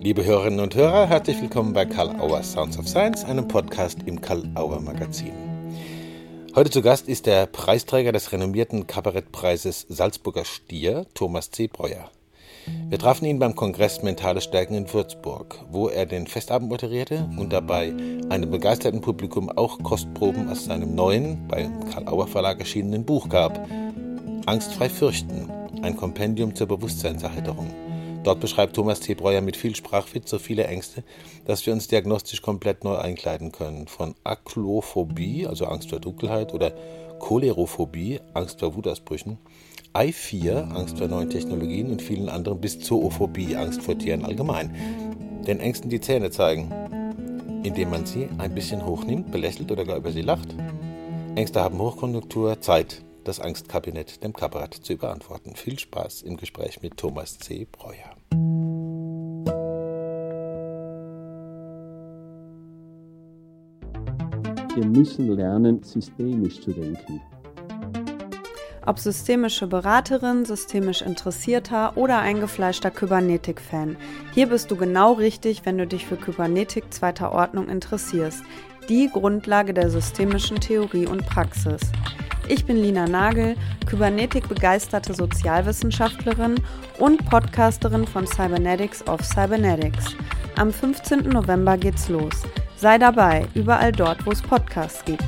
Liebe 0.00 0.24
Hörerinnen 0.24 0.60
und 0.60 0.74
Hörer, 0.74 1.06
herzlich 1.06 1.40
willkommen 1.40 1.72
bei 1.72 1.86
Karl 1.86 2.20
Auer 2.20 2.42
Sounds 2.42 2.78
of 2.78 2.86
Science, 2.86 3.24
einem 3.24 3.48
Podcast 3.48 3.98
im 4.04 4.20
Karl 4.20 4.44
Auer 4.54 4.80
Magazin. 4.80 5.32
Heute 6.54 6.70
zu 6.70 6.82
Gast 6.82 7.08
ist 7.08 7.26
der 7.26 7.46
Preisträger 7.46 8.12
des 8.12 8.30
renommierten 8.30 8.86
Kabarettpreises 8.86 9.86
Salzburger 9.88 10.44
Stier, 10.44 11.06
Thomas 11.14 11.50
C. 11.50 11.66
Breuer. 11.66 12.10
Wir 12.88 12.98
trafen 12.98 13.24
ihn 13.24 13.38
beim 13.38 13.54
Kongress 13.54 14.02
Mentale 14.02 14.40
Stärken 14.40 14.74
in 14.74 14.92
Würzburg, 14.92 15.60
wo 15.70 15.88
er 15.88 16.04
den 16.04 16.26
Festabend 16.26 16.68
moderierte 16.68 17.28
und 17.36 17.52
dabei 17.52 17.94
einem 18.28 18.50
begeisterten 18.50 19.00
Publikum 19.00 19.50
auch 19.50 19.78
Kostproben 19.82 20.48
aus 20.50 20.66
seinem 20.66 20.94
neuen, 20.94 21.48
beim 21.48 21.88
Karl 21.90 22.06
Auer 22.08 22.26
Verlag 22.26 22.60
erschienenen 22.60 23.04
Buch 23.04 23.28
gab. 23.28 23.66
Angstfrei 24.46 24.88
fürchten, 24.88 25.50
ein 25.82 25.96
Kompendium 25.96 26.54
zur 26.54 26.68
Bewusstseinserheiterung. 26.68 27.85
Dort 28.26 28.40
beschreibt 28.40 28.74
Thomas 28.74 28.98
T. 28.98 29.14
Breuer 29.14 29.40
mit 29.40 29.56
viel 29.56 29.76
Sprachwitz 29.76 30.30
so 30.30 30.40
viele 30.40 30.64
Ängste, 30.64 31.04
dass 31.44 31.64
wir 31.64 31.72
uns 31.72 31.86
diagnostisch 31.86 32.42
komplett 32.42 32.82
neu 32.82 32.96
einkleiden 32.96 33.52
können. 33.52 33.86
Von 33.86 34.16
Aklophobie, 34.24 35.46
also 35.46 35.66
Angst 35.66 35.90
vor 35.90 36.00
Dunkelheit, 36.00 36.52
oder 36.52 36.72
Cholerophobie, 37.20 38.18
Angst 38.34 38.58
vor 38.58 38.74
Wutausbrüchen, 38.74 39.38
I4, 39.94 40.72
Angst 40.72 40.98
vor 40.98 41.06
neuen 41.06 41.30
Technologien 41.30 41.92
und 41.92 42.02
vielen 42.02 42.28
anderen, 42.28 42.60
bis 42.60 42.80
Zoophobie, 42.80 43.54
Angst 43.54 43.80
vor 43.80 43.96
Tieren 43.96 44.24
allgemein. 44.24 44.74
Den 45.46 45.60
Ängsten 45.60 45.88
die 45.88 46.00
Zähne 46.00 46.32
zeigen, 46.32 46.72
indem 47.62 47.90
man 47.90 48.06
sie 48.06 48.28
ein 48.38 48.56
bisschen 48.56 48.84
hochnimmt, 48.84 49.30
belächelt 49.30 49.70
oder 49.70 49.84
gar 49.84 49.98
über 49.98 50.10
sie 50.10 50.22
lacht. 50.22 50.48
Ängste 51.36 51.60
haben 51.60 51.78
Hochkonjunktur, 51.78 52.60
Zeit, 52.60 53.04
das 53.22 53.38
Angstkabinett 53.38 54.24
dem 54.24 54.32
Kabarett 54.32 54.74
zu 54.74 54.94
überantworten. 54.94 55.54
Viel 55.54 55.78
Spaß 55.78 56.22
im 56.22 56.36
Gespräch 56.36 56.82
mit 56.82 56.96
Thomas 56.96 57.38
C. 57.38 57.68
Breuer. 57.70 58.15
Wir 64.74 64.84
müssen 64.84 65.34
lernen, 65.34 65.82
systemisch 65.82 66.60
zu 66.60 66.70
denken. 66.70 67.22
Ob 68.84 68.98
systemische 69.00 69.66
Beraterin, 69.66 70.44
systemisch 70.44 71.02
Interessierter 71.02 71.96
oder 71.96 72.20
eingefleischter 72.20 72.90
Kybernetik-Fan. 72.90 73.96
Hier 74.32 74.48
bist 74.48 74.70
du 74.70 74.76
genau 74.76 75.14
richtig, 75.14 75.64
wenn 75.64 75.76
du 75.76 75.86
dich 75.86 76.06
für 76.06 76.16
Kybernetik 76.16 76.92
zweiter 76.92 77.32
Ordnung 77.32 77.68
interessierst. 77.68 78.44
Die 78.88 79.10
Grundlage 79.12 79.74
der 79.74 79.90
systemischen 79.90 80.60
Theorie 80.60 81.06
und 81.06 81.26
Praxis. 81.26 81.80
Ich 82.48 82.64
bin 82.64 82.76
Lina 82.76 83.08
Nagel, 83.08 83.56
Kybernetik-begeisterte 83.86 85.14
Sozialwissenschaftlerin 85.14 86.54
und 86.98 87.28
Podcasterin 87.28 88.06
von 88.06 88.24
Cybernetics 88.24 89.04
of 89.08 89.20
Cybernetics. 89.24 90.14
Am 90.56 90.72
15. 90.72 91.28
November 91.28 91.76
geht's 91.76 92.08
los. 92.08 92.34
Sei 92.76 92.98
dabei, 92.98 93.46
überall 93.54 93.90
dort, 93.90 94.24
wo 94.24 94.30
es 94.30 94.40
Podcasts 94.40 95.04
gibt. 95.04 95.24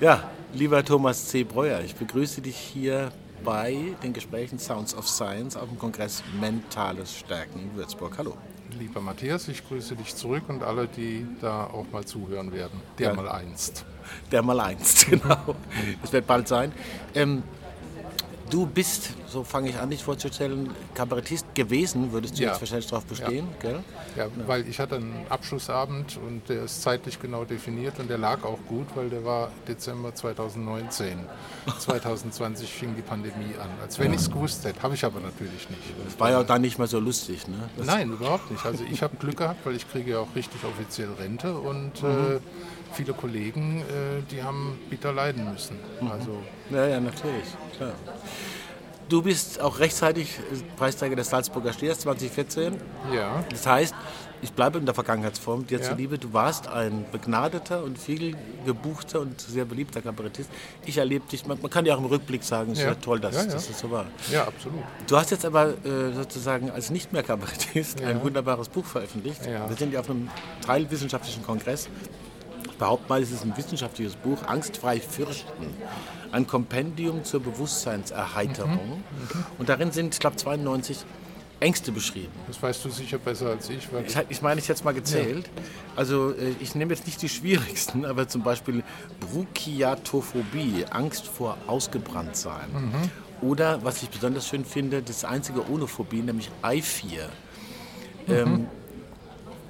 Ja, 0.00 0.28
lieber 0.52 0.84
Thomas 0.84 1.28
C. 1.28 1.44
Breuer, 1.44 1.80
ich 1.82 1.94
begrüße 1.94 2.40
dich 2.40 2.56
hier 2.56 3.12
bei 3.44 3.94
den 4.02 4.12
Gesprächen 4.12 4.58
Sounds 4.58 4.92
of 4.92 5.06
Science 5.06 5.56
auf 5.56 5.68
dem 5.68 5.78
Kongress 5.78 6.24
Mentales 6.40 7.16
Stärken 7.16 7.60
in 7.60 7.76
Würzburg. 7.76 8.18
Hallo. 8.18 8.36
Lieber 8.78 9.00
Matthias, 9.00 9.48
ich 9.48 9.66
grüße 9.66 9.96
dich 9.96 10.14
zurück 10.14 10.44
und 10.48 10.62
alle, 10.62 10.88
die 10.88 11.26
da 11.40 11.64
auch 11.64 11.86
mal 11.92 12.04
zuhören 12.04 12.52
werden. 12.52 12.80
Der 12.98 13.08
ja. 13.08 13.14
mal 13.14 13.28
einst. 13.28 13.84
Der 14.30 14.42
mal 14.42 14.60
einst, 14.60 15.06
genau. 15.10 15.56
Das 16.02 16.12
wird 16.12 16.26
bald 16.26 16.48
sein. 16.48 16.72
Ähm, 17.14 17.42
Du 18.50 18.64
bist, 18.64 19.10
so 19.26 19.42
fange 19.42 19.70
ich 19.70 19.76
an, 19.76 19.90
dich 19.90 20.04
vorzustellen, 20.04 20.70
Kabarettist 20.94 21.54
gewesen, 21.54 22.12
würdest 22.12 22.38
du 22.38 22.42
ja. 22.42 22.50
jetzt 22.50 22.60
wahrscheinlich 22.60 22.86
darauf 22.86 23.04
bestehen, 23.04 23.48
ja. 23.54 23.70
gell? 23.70 23.84
Ja, 24.16 24.24
ja, 24.24 24.30
weil 24.46 24.68
ich 24.68 24.78
hatte 24.78 24.96
einen 24.96 25.26
Abschlussabend 25.28 26.16
und 26.16 26.48
der 26.48 26.64
ist 26.64 26.82
zeitlich 26.82 27.20
genau 27.20 27.44
definiert 27.44 27.98
und 27.98 28.08
der 28.08 28.18
lag 28.18 28.44
auch 28.44 28.58
gut, 28.68 28.86
weil 28.94 29.10
der 29.10 29.24
war 29.24 29.50
Dezember 29.66 30.14
2019. 30.14 31.18
2020 31.78 32.70
fing 32.72 32.94
die 32.94 33.02
Pandemie 33.02 33.54
an. 33.60 33.68
Als 33.82 33.98
wenn 33.98 34.12
ich 34.12 34.20
es 34.20 34.30
gewusst 34.30 34.64
hätte, 34.64 34.80
habe 34.82 34.94
ich 34.94 35.04
aber 35.04 35.20
natürlich 35.20 35.68
nicht. 35.68 35.82
Das 36.04 36.18
war 36.20 36.30
ja 36.30 36.40
auch 36.40 36.46
dann 36.46 36.62
nicht 36.62 36.78
mehr 36.78 36.86
so 36.86 37.00
lustig, 37.00 37.48
ne? 37.48 37.68
Das 37.76 37.86
Nein, 37.86 38.12
überhaupt 38.12 38.50
nicht. 38.50 38.64
Also 38.64 38.84
ich 38.90 39.02
habe 39.02 39.16
Glück 39.16 39.38
gehabt, 39.38 39.66
weil 39.66 39.74
ich 39.74 39.90
kriege 39.90 40.12
ja 40.12 40.18
auch 40.20 40.34
richtig 40.36 40.62
offiziell 40.64 41.08
Rente 41.18 41.56
und 41.56 42.02
mhm. 42.02 42.08
äh, 42.08 42.40
viele 42.92 43.12
Kollegen, 43.12 43.80
äh, 43.80 44.22
die 44.30 44.42
haben 44.42 44.78
bitter 44.88 45.12
leiden 45.12 45.50
müssen. 45.52 45.76
Mhm. 46.00 46.10
Also 46.10 46.42
ja, 46.70 46.86
ja, 46.86 47.00
natürlich. 47.00 47.46
Klar. 47.76 47.92
Du 49.08 49.22
bist 49.22 49.60
auch 49.60 49.78
rechtzeitig 49.78 50.36
Preisträger 50.76 51.14
des 51.14 51.30
Salzburger 51.30 51.72
Stiers 51.72 52.00
2014. 52.00 52.74
Ja. 53.14 53.44
Das 53.50 53.64
heißt, 53.64 53.94
ich 54.42 54.52
bleibe 54.52 54.78
in 54.78 54.84
der 54.84 54.94
Vergangenheitsform 54.94 55.66
dir 55.66 55.78
ja. 55.78 55.84
zuliebe, 55.84 56.18
du 56.18 56.32
warst 56.32 56.68
ein 56.68 57.04
begnadeter 57.12 57.82
und 57.84 57.98
viel 57.98 58.36
gebuchter 58.64 59.20
und 59.20 59.40
sehr 59.40 59.64
beliebter 59.64 60.02
Kabarettist. 60.02 60.50
Ich 60.84 60.98
erlebe 60.98 61.26
dich, 61.28 61.46
man, 61.46 61.60
man, 61.60 61.70
kann 61.70 61.86
ja 61.86 61.94
auch 61.94 61.98
im 61.98 62.06
Rückblick 62.06 62.42
sagen, 62.42 62.72
es 62.72 62.80
ja. 62.80 62.90
ist 62.90 62.96
ja 62.96 63.00
toll, 63.00 63.20
dass, 63.20 63.36
ja, 63.36 63.44
dass 63.44 63.70
es 63.70 63.78
so 63.78 63.90
war. 63.90 64.06
Ja, 64.30 64.46
absolut. 64.46 64.82
Du 65.06 65.16
hast 65.16 65.30
jetzt 65.30 65.44
aber 65.44 65.68
äh, 65.68 66.12
sozusagen 66.14 66.70
als 66.70 66.90
nicht 66.90 67.12
mehr 67.12 67.22
Kabarettist 67.22 68.02
ein 68.02 68.22
wunderbares 68.22 68.68
Buch 68.68 68.84
veröffentlicht. 68.84 69.44
Wir 69.44 69.76
sind 69.76 69.92
ja 69.92 70.00
auf 70.00 70.10
einem 70.10 70.28
teilwissenschaftlichen 70.64 71.44
Kongress 71.44 71.88
behaupte 72.78 73.08
mal, 73.08 73.22
es 73.22 73.30
ist 73.30 73.44
ein 73.44 73.56
wissenschaftliches 73.56 74.16
Buch, 74.16 74.42
Angstfrei 74.46 75.00
fürchten. 75.00 75.74
Ein 76.32 76.46
Kompendium 76.46 77.24
zur 77.24 77.40
Bewusstseinserheiterung. 77.40 78.72
Mhm. 78.72 79.38
Mhm. 79.38 79.46
Und 79.58 79.68
darin 79.68 79.92
sind, 79.92 80.14
ich 80.14 80.20
glaube, 80.20 80.36
92 80.36 81.04
Ängste 81.58 81.90
beschrieben. 81.90 82.32
Das 82.46 82.62
weißt 82.62 82.84
du 82.84 82.90
sicher 82.90 83.18
besser 83.18 83.46
als 83.46 83.70
ich. 83.70 83.88
ich, 84.06 84.16
ich 84.28 84.42
meine, 84.42 84.60
ich 84.60 84.68
jetzt 84.68 84.84
mal 84.84 84.92
gezählt. 84.92 85.46
Ja. 85.46 85.62
Also 85.96 86.32
äh, 86.32 86.54
ich 86.60 86.74
nehme 86.74 86.92
jetzt 86.92 87.06
nicht 87.06 87.22
die 87.22 87.30
schwierigsten, 87.30 88.04
aber 88.04 88.28
zum 88.28 88.42
Beispiel 88.42 88.82
Brukiatophobie, 89.20 90.84
Angst 90.90 91.26
vor 91.26 91.56
Ausgebranntsein. 91.66 92.70
Mhm. 92.72 93.48
Oder, 93.48 93.82
was 93.84 94.02
ich 94.02 94.10
besonders 94.10 94.48
schön 94.48 94.64
finde, 94.64 95.02
das 95.02 95.24
einzige 95.24 95.68
ohne 95.70 95.86
Phobie, 95.86 96.20
nämlich 96.20 96.50
I4. 96.62 96.82
Mhm. 98.26 98.34
Ähm, 98.34 98.66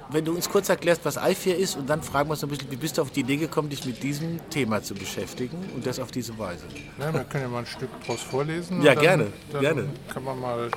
wenn 0.09 0.23
du 0.25 0.33
uns 0.33 0.49
kurz 0.49 0.69
erklärst, 0.69 1.03
was 1.05 1.17
i4 1.17 1.53
ist 1.53 1.75
und 1.75 1.89
dann 1.89 2.01
fragen 2.01 2.29
wir 2.29 2.33
uns 2.33 2.43
ein 2.43 2.49
bisschen, 2.49 2.71
wie 2.71 2.75
bist 2.75 2.97
du 2.97 3.01
auf 3.01 3.11
die 3.11 3.21
Idee 3.21 3.37
gekommen, 3.37 3.69
dich 3.69 3.85
mit 3.85 4.01
diesem 4.01 4.39
Thema 4.49 4.81
zu 4.81 4.93
beschäftigen 4.93 5.57
und 5.75 5.85
das 5.85 5.99
auf 5.99 6.11
diese 6.11 6.37
Weise? 6.37 6.65
Ja, 6.97 7.13
wir 7.13 7.23
können 7.25 7.43
ja 7.43 7.49
mal 7.49 7.59
ein 7.59 7.65
Stück 7.65 7.89
draus 8.05 8.21
vorlesen. 8.21 8.81
Ja, 8.81 8.95
dann, 8.95 9.03
gerne, 9.03 9.27
dann 9.51 9.61
gerne. 9.61 9.89
Kann 10.13 10.23
man 10.23 10.39
mal, 10.39 10.69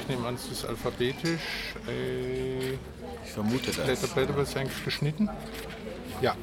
ich 0.00 0.08
nehme 0.08 0.26
an, 0.26 0.34
es 0.34 0.50
ist 0.50 0.64
alphabetisch. 0.64 1.40
Äh, 1.88 2.72
ich 3.24 3.32
vermute 3.32 3.66
das. 3.66 3.76
Blätter, 3.76 4.06
Blätter 4.06 4.38
ist 4.38 4.56
eigentlich 4.56 4.84
geschnitten. 4.84 5.28
Ja, 6.20 6.36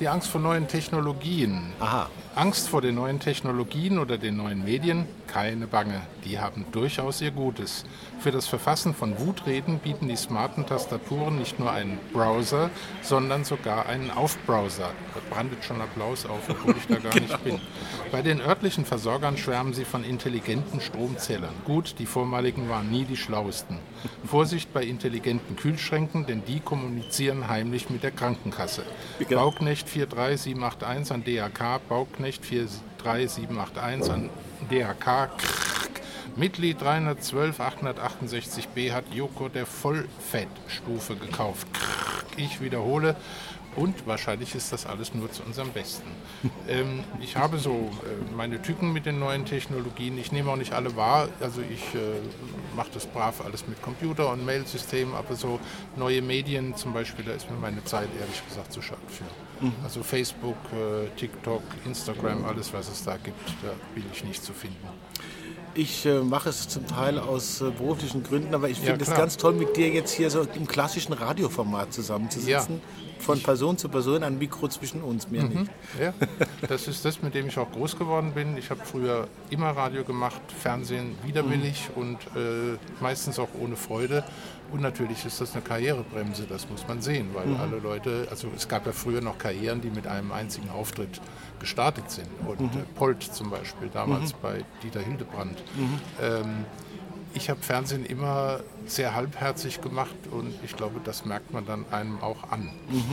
die 0.00 0.08
Angst 0.08 0.28
vor 0.28 0.40
neuen 0.40 0.66
Technologien. 0.66 1.72
Aha. 1.78 2.10
Angst 2.34 2.70
vor 2.70 2.80
den 2.80 2.94
neuen 2.94 3.20
Technologien 3.20 3.98
oder 3.98 4.16
den 4.16 4.38
neuen 4.38 4.64
Medien? 4.64 5.06
Keine 5.26 5.66
Bange, 5.66 6.00
die 6.24 6.38
haben 6.38 6.64
durchaus 6.72 7.20
ihr 7.20 7.30
Gutes. 7.30 7.84
Für 8.20 8.30
das 8.30 8.46
Verfassen 8.46 8.94
von 8.94 9.18
Wutreden 9.18 9.78
bieten 9.78 10.08
die 10.08 10.16
smarten 10.16 10.64
Tastaturen 10.64 11.38
nicht 11.38 11.58
nur 11.58 11.70
einen 11.70 11.98
Browser, 12.12 12.70
sondern 13.02 13.44
sogar 13.44 13.86
einen 13.86 14.10
Aufbrowser. 14.10 14.90
Da 15.14 15.34
brandet 15.34 15.62
schon 15.62 15.82
Applaus 15.82 16.24
auf, 16.24 16.48
obwohl 16.48 16.74
ich 16.76 16.86
da 16.86 16.96
gar 17.00 17.12
genau. 17.12 17.26
nicht 17.26 17.44
bin. 17.44 17.60
Bei 18.10 18.22
den 18.22 18.40
örtlichen 18.40 18.86
Versorgern 18.86 19.36
schwärmen 19.36 19.74
sie 19.74 19.84
von 19.84 20.02
intelligenten 20.02 20.80
Stromzählern. 20.80 21.54
Gut, 21.66 21.96
die 21.98 22.06
vormaligen 22.06 22.68
waren 22.70 22.90
nie 22.90 23.04
die 23.04 23.16
schlauesten. 23.16 23.78
Vorsicht 24.24 24.72
bei 24.72 24.84
intelligenten 24.84 25.56
Kühlschränken, 25.56 26.26
denn 26.26 26.42
die 26.46 26.60
kommunizieren 26.60 27.48
heimlich 27.48 27.90
mit 27.90 28.02
der 28.02 28.10
Krankenkasse. 28.10 28.84
Genau. 29.18 29.50
Bauknecht 29.50 29.88
43781 29.88 31.12
an 31.12 31.24
DAK, 31.24 31.88
Bauknecht 31.88 32.21
Knecht 32.22 32.44
43781 32.44 34.12
an 34.12 34.30
DHK. 34.70 35.30
Mitglied 36.36 36.80
312 36.80 37.58
868b 37.58 38.92
hat 38.92 39.12
Joko 39.12 39.48
der 39.48 39.66
Vollfettstufe 39.66 41.16
gekauft. 41.16 41.66
Ich 42.36 42.60
wiederhole. 42.60 43.16
Und 43.74 44.06
wahrscheinlich 44.06 44.54
ist 44.54 44.72
das 44.72 44.84
alles 44.86 45.14
nur 45.14 45.30
zu 45.32 45.42
unserem 45.42 45.70
Besten. 45.70 46.10
Ähm, 46.68 47.02
ich 47.20 47.36
habe 47.36 47.58
so 47.58 47.90
äh, 48.04 48.34
meine 48.34 48.62
Tücken 48.62 48.92
mit 48.92 49.04
den 49.04 49.18
neuen 49.18 49.44
Technologien. 49.44 50.16
Ich 50.16 50.30
nehme 50.30 50.50
auch 50.50 50.56
nicht 50.56 50.72
alle 50.72 50.94
wahr. 50.96 51.28
Also 51.40 51.60
ich 51.60 51.94
äh, 51.94 52.20
mache 52.76 52.88
das 52.94 53.06
brav 53.06 53.44
alles 53.44 53.66
mit 53.66 53.82
Computer 53.82 54.30
und 54.30 54.46
Mailsystemen. 54.46 55.14
Aber 55.14 55.34
so 55.34 55.58
neue 55.96 56.22
Medien 56.22 56.76
zum 56.76 56.92
Beispiel, 56.92 57.24
da 57.24 57.32
ist 57.32 57.50
mir 57.50 57.56
meine 57.56 57.82
Zeit 57.84 58.08
ehrlich 58.20 58.46
gesagt 58.46 58.72
zu 58.72 58.80
schade 58.80 59.00
für. 59.08 59.64
Mhm. 59.64 59.72
Also 59.82 60.02
Facebook, 60.02 60.56
äh, 60.72 61.08
TikTok, 61.16 61.62
Instagram, 61.84 62.44
alles 62.44 62.72
was 62.72 62.88
es 62.88 63.02
da 63.02 63.16
gibt, 63.16 63.48
da 63.62 63.72
bin 63.94 64.04
ich 64.12 64.22
nicht 64.24 64.42
zu 64.42 64.52
finden. 64.52 64.86
Ich 65.74 66.04
äh, 66.06 66.20
mache 66.20 66.50
es 66.50 66.68
zum 66.68 66.86
Teil 66.86 67.18
aus 67.18 67.60
äh, 67.60 67.70
beruflichen 67.70 68.22
Gründen, 68.22 68.54
aber 68.54 68.68
ich 68.68 68.78
finde 68.78 69.02
es 69.02 69.08
ja, 69.08 69.16
ganz 69.16 69.36
toll, 69.36 69.54
mit 69.54 69.76
dir 69.76 69.88
jetzt 69.88 70.12
hier 70.12 70.30
so 70.30 70.46
im 70.54 70.66
klassischen 70.66 71.12
Radioformat 71.12 71.92
zusammenzusitzen. 71.92 72.74
Ja 72.76 73.02
von 73.22 73.40
Person 73.40 73.78
zu 73.78 73.88
Person 73.88 74.22
ein 74.22 74.38
Mikro 74.38 74.68
zwischen 74.68 75.00
uns, 75.00 75.30
mehr 75.30 75.44
nicht. 75.44 75.70
Ja, 76.00 76.12
das 76.68 76.88
ist 76.88 77.04
das, 77.04 77.22
mit 77.22 77.34
dem 77.34 77.46
ich 77.46 77.58
auch 77.58 77.70
groß 77.70 77.96
geworden 77.96 78.32
bin. 78.34 78.56
Ich 78.56 78.70
habe 78.70 78.80
früher 78.84 79.28
immer 79.50 79.70
Radio 79.70 80.04
gemacht, 80.04 80.40
Fernsehen 80.60 81.14
widerwillig 81.24 81.88
und 81.94 82.16
äh, 82.36 82.76
meistens 83.00 83.38
auch 83.38 83.48
ohne 83.60 83.76
Freude. 83.76 84.24
Und 84.72 84.80
natürlich 84.80 85.24
ist 85.26 85.40
das 85.40 85.52
eine 85.52 85.62
Karrierebremse, 85.62 86.44
das 86.48 86.68
muss 86.70 86.88
man 86.88 87.02
sehen, 87.02 87.28
weil 87.34 87.54
alle 87.56 87.78
Leute, 87.78 88.26
also 88.30 88.48
es 88.56 88.66
gab 88.68 88.86
ja 88.86 88.92
früher 88.92 89.20
noch 89.20 89.36
Karrieren, 89.36 89.82
die 89.82 89.90
mit 89.90 90.06
einem 90.06 90.32
einzigen 90.32 90.70
Auftritt 90.70 91.20
gestartet 91.60 92.10
sind. 92.10 92.28
Und 92.46 92.74
äh, 92.74 92.78
Polt 92.94 93.22
zum 93.22 93.50
Beispiel, 93.50 93.90
damals 93.92 94.32
bei 94.32 94.64
Dieter 94.82 95.00
Hildebrand. 95.00 95.62
Ähm, 96.22 96.64
ich 97.34 97.50
habe 97.50 97.60
Fernsehen 97.60 98.04
immer 98.04 98.60
sehr 98.86 99.14
halbherzig 99.14 99.80
gemacht 99.80 100.14
und 100.30 100.54
ich 100.64 100.76
glaube, 100.76 101.00
das 101.04 101.24
merkt 101.24 101.52
man 101.52 101.66
dann 101.66 101.84
einem 101.90 102.20
auch 102.20 102.50
an. 102.50 102.70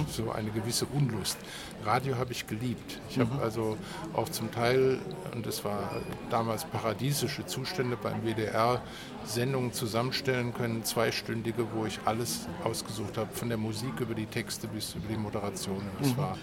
So 0.10 0.32
eine 0.32 0.50
gewisse 0.52 0.86
Unlust. 0.86 1.38
Radio 1.86 2.18
habe 2.18 2.32
ich 2.32 2.48
geliebt. 2.48 3.00
Ich 3.10 3.20
habe 3.20 3.42
also 3.42 3.78
auch 4.14 4.30
zum 4.30 4.52
Teil, 4.52 5.00
und 5.34 5.48
es 5.48 5.64
war 5.64 6.02
damals 6.30 6.66
paradiesische 6.66 7.46
Zustände 7.46 7.98
beim 8.02 8.24
WDR, 8.24 8.82
Sendungen 9.26 9.74
zusammenstellen 9.74 10.54
können, 10.54 10.84
zweistündige, 10.84 11.66
wo 11.74 11.86
ich 11.86 12.00
alles 12.06 12.48
ausgesucht 12.64 13.18
habe, 13.18 13.30
von 13.34 13.50
der 13.50 13.58
Musik 13.58 14.00
über 14.00 14.16
die 14.16 14.26
Texte 14.26 14.68
bis 14.68 14.96
über 14.96 15.08
die 15.08 15.18
Moderation. 15.18 15.82
Das 16.02 16.18
war, 16.18 16.38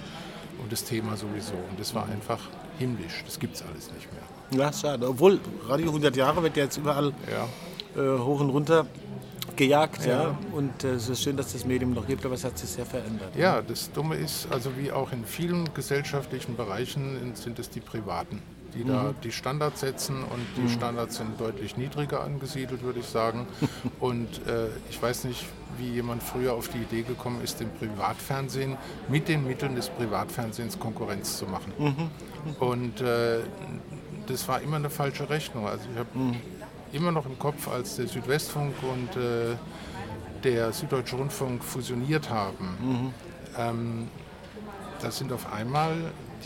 und 0.62 0.70
das 0.73 0.85
Thema 0.85 1.17
sowieso. 1.17 1.55
Und 1.70 1.79
das 1.79 1.94
war 1.94 2.06
einfach 2.06 2.41
himmlisch. 2.79 3.23
Das 3.25 3.38
gibt 3.38 3.56
es 3.56 3.62
alles 3.62 3.91
nicht 3.93 4.08
mehr. 4.12 4.61
Ja, 4.67 4.73
schade. 4.73 5.08
Obwohl 5.08 5.41
Radio 5.69 5.87
100 5.88 6.14
Jahre 6.17 6.43
wird 6.43 6.56
ja 6.56 6.64
jetzt 6.64 6.76
überall 6.76 7.12
Ja. 7.31 8.00
äh, 8.00 8.19
hoch 8.19 8.41
und 8.41 8.50
runter 8.50 8.87
gejagt. 9.56 10.05
Ja. 10.05 10.23
Ja. 10.23 10.38
Und 10.53 10.85
äh, 10.85 10.93
es 10.94 11.08
ist 11.08 11.23
schön, 11.23 11.37
dass 11.37 11.53
das 11.53 11.64
Medium 11.64 11.93
noch 11.94 12.06
gibt, 12.06 12.25
aber 12.25 12.35
es 12.35 12.44
hat 12.44 12.58
sich 12.58 12.69
sehr 12.70 12.87
verändert. 12.87 13.35
Ja, 13.37 13.62
das 13.62 13.91
Dumme 13.93 14.17
ist, 14.17 14.47
also 14.50 14.70
wie 14.76 14.93
auch 14.93 15.12
in 15.12 15.25
vielen 15.25 15.73
gesellschaftlichen 15.75 16.56
Bereichen 16.56 17.35
sind 17.35 17.59
es 17.59 17.70
die 17.70 17.81
Privaten, 17.81 18.43
die 18.75 18.85
da 18.85 19.14
die 19.25 19.32
Standards 19.32 19.81
setzen 19.81 20.17
und 20.25 20.62
die 20.62 20.69
Standards 20.70 21.17
sind 21.17 21.41
deutlich 21.41 21.76
niedriger 21.79 22.23
angesiedelt, 22.23 22.82
würde 22.82 23.00
ich 23.00 23.06
sagen. 23.06 23.47
Und 24.00 24.29
äh, 24.47 24.67
ich 24.91 25.00
weiß 25.00 25.25
nicht, 25.25 25.47
wie 25.78 25.88
jemand 25.88 26.23
früher 26.23 26.52
auf 26.55 26.69
die 26.69 26.78
Idee 26.78 27.02
gekommen 27.02 27.40
ist, 27.43 27.61
dem 27.61 27.70
Privatfernsehen 27.70 28.76
mit 29.08 29.28
den 29.28 29.46
Mitteln 29.46 29.75
des 29.75 29.88
Privatfernsehens 29.88 30.78
Konkurrenz 30.78 31.38
zu 31.38 31.46
machen. 31.46 31.73
Und 32.61 33.00
äh, 33.00 33.40
das 34.26 34.49
war 34.49 34.61
immer 34.61 34.76
eine 34.76 34.90
falsche 34.90 35.28
Rechnung. 35.28 35.67
Also 35.67 35.84
ich 35.93 35.99
habe 35.99 36.37
immer 36.93 37.12
noch 37.12 37.26
im 37.26 37.38
Kopf, 37.38 37.69
als 37.69 37.96
der 37.96 38.06
Südwestfunk 38.06 38.75
und 38.82 39.17
äh, 39.20 39.56
der 40.44 40.73
Süddeutsche 40.73 41.17
Rundfunk 41.17 41.64
fusioniert 41.64 42.31
haben. 42.31 43.12
Ähm, 43.58 44.08
das 45.00 45.19
sind 45.19 45.32
auf 45.32 45.52
einmal 45.52 45.94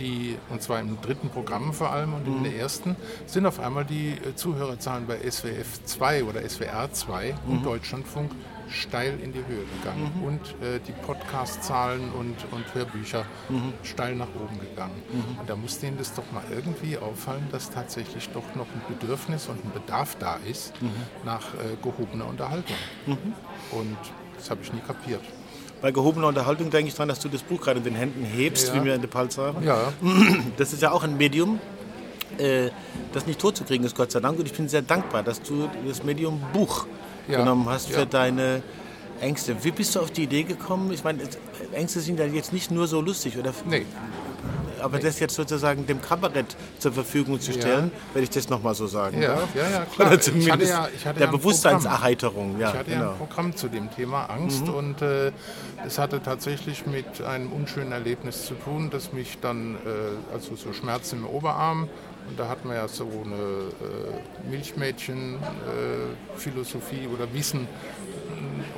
die, 0.01 0.37
und 0.49 0.63
zwar 0.63 0.81
im 0.81 1.01
dritten 1.01 1.29
Programm 1.29 1.73
vor 1.73 1.91
allem 1.91 2.15
und 2.15 2.27
in 2.27 2.43
der 2.43 2.57
ersten, 2.57 2.97
sind 3.27 3.47
auf 3.47 3.61
einmal 3.61 3.85
die 3.85 4.11
äh, 4.11 4.35
Zuhörerzahlen 4.35 5.07
bei 5.07 5.19
SWF 5.31 5.85
2 5.85 6.25
oder 6.25 6.49
SWR 6.49 6.93
2 6.93 7.35
und 7.47 7.65
Deutschlandfunk 7.65 8.33
steil 8.69 9.19
in 9.23 9.33
die 9.33 9.45
Höhe 9.45 9.65
gegangen. 9.79 10.13
Und 10.25 10.41
äh, 10.65 10.79
die 10.87 10.93
Podcast-Zahlen 10.93 12.11
und, 12.13 12.37
und 12.53 12.73
Hörbücher 12.75 13.25
steil 13.83 14.15
nach 14.15 14.29
oben 14.41 14.61
gegangen. 14.61 15.03
Und 15.41 15.51
da 15.51 15.57
muss 15.57 15.79
denen 15.81 15.99
das 15.99 16.15
doch 16.15 16.31
mal 16.33 16.45
irgendwie 16.51 16.97
auffallen, 16.97 17.47
dass 17.51 17.71
tatsächlich 17.71 18.29
doch 18.31 18.55
noch 18.55 18.67
ein 18.67 18.83
Bedürfnis 18.89 19.49
und 19.49 19.65
ein 19.65 19.73
Bedarf 19.73 20.17
da 20.21 20.37
ist 20.49 20.73
nach 21.25 21.55
äh, 21.55 21.77
gehobener 21.83 22.27
Unterhaltung. 22.29 22.77
Und 23.73 23.97
das 24.37 24.51
habe 24.51 24.61
ich 24.63 24.73
nie 24.73 24.81
kapiert. 24.81 25.23
Bei 25.81 25.93
gehobener 25.93 26.27
Unterhaltung 26.29 26.71
denke 26.71 26.89
ich 26.89 26.95
daran, 26.95 27.09
dass 27.09 27.21
du 27.21 27.29
das 27.29 27.43
Buch 27.43 27.61
gerade 27.61 27.79
in 27.79 27.85
den 27.85 27.95
Händen 27.95 28.25
hebst, 28.25 28.69
Ja. 28.69 28.75
wie 28.75 28.85
wir 28.85 28.95
in 28.95 29.01
der 29.01 29.09
Palz 29.09 29.35
sagen. 29.35 29.63
Ja, 29.65 29.93
Das 30.57 30.73
ist 30.73 30.83
ja 30.83 30.91
auch 30.93 31.03
ein 31.05 31.17
Medium, 31.17 31.59
äh, 32.39 32.69
das 33.13 33.27
nicht 33.27 33.39
tot 33.41 33.57
zu 33.57 33.65
kriegen 33.65 33.85
ist, 33.85 33.97
Gott 33.97 34.13
sei 34.13 34.21
Dank. 34.21 34.39
Und 34.39 34.47
ich 34.47 34.53
bin 34.53 34.69
sehr 34.69 34.83
dankbar, 34.83 35.23
dass 35.23 35.41
du 35.43 35.69
das 35.87 36.03
Medium 36.05 36.41
Buch 36.53 36.87
Ja, 37.29 37.39
genommen 37.39 37.67
hast 37.69 37.89
für 37.91 38.01
ja. 38.01 38.05
deine 38.05 38.63
Ängste. 39.21 39.57
Wie 39.63 39.71
bist 39.71 39.95
du 39.95 40.01
auf 40.01 40.11
die 40.11 40.25
Idee 40.25 40.43
gekommen? 40.43 40.91
Ich 40.93 41.03
meine, 41.05 41.21
Ängste 41.73 42.01
sind 42.01 42.19
ja 42.19 42.27
jetzt 42.27 42.53
nicht 42.53 42.71
nur 42.71 42.87
so 42.87 43.01
lustig, 43.01 43.39
oder? 43.39 43.53
nee. 43.69 43.85
Aber 44.81 44.99
das 44.99 45.19
jetzt 45.21 45.35
sozusagen 45.35 45.87
dem 45.87 46.01
Kabarett 46.03 46.57
zur 46.79 46.93
Verfügung 46.93 47.41
zu 47.41 47.53
stellen, 47.53 47.91
wenn 48.15 48.23
ich 48.23 48.31
das 48.31 48.49
nochmal 48.49 48.75
so 48.75 48.87
sagen 48.87 49.21
Ja, 49.21 49.35
darf. 49.37 49.55
ja, 49.55 49.69
ja, 49.71 49.85
klar. 49.85 50.09
Oder 50.09 50.21
zumindest 50.21 50.71
ja- 50.73 50.89
der 51.13 51.21
ja 51.23 51.27
ein 51.27 51.31
Bewusstseinserheiterung. 51.33 52.59
Ja, 52.59 52.71
ich 52.71 52.75
hatte 52.77 52.91
ja 52.91 52.99
genau. 52.99 53.11
ein 53.13 53.19
Programm 53.19 53.55
zu 53.57 53.69
dem 53.69 53.91
Thema 53.95 54.25
Angst 54.27 54.69
und 54.69 55.03
äh, 55.03 55.33
es 55.87 55.99
hatte 55.99 56.23
tatsächlich 56.23 56.87
mit 56.87 57.23
einem 57.23 57.53
unschönen 57.53 57.93
Erlebnis 57.93 58.47
zu 58.47 58.55
tun, 58.55 58.91
das 58.91 59.13
mich 59.13 59.39
dann, 59.41 59.75
äh, 59.77 60.33
also 60.33 60.57
so 60.57 60.73
Schmerzen 60.73 61.19
im 61.21 61.27
Oberarm, 61.27 61.89
und 62.29 62.39
da 62.39 62.49
hat 62.49 62.65
man 62.65 62.77
ja 62.77 62.87
so 62.87 63.05
eine 63.25 63.35
äh, 63.35 64.49
Milchmädchen-Philosophie 64.51 67.09
oder 67.13 67.33
Wissen, 67.33 67.67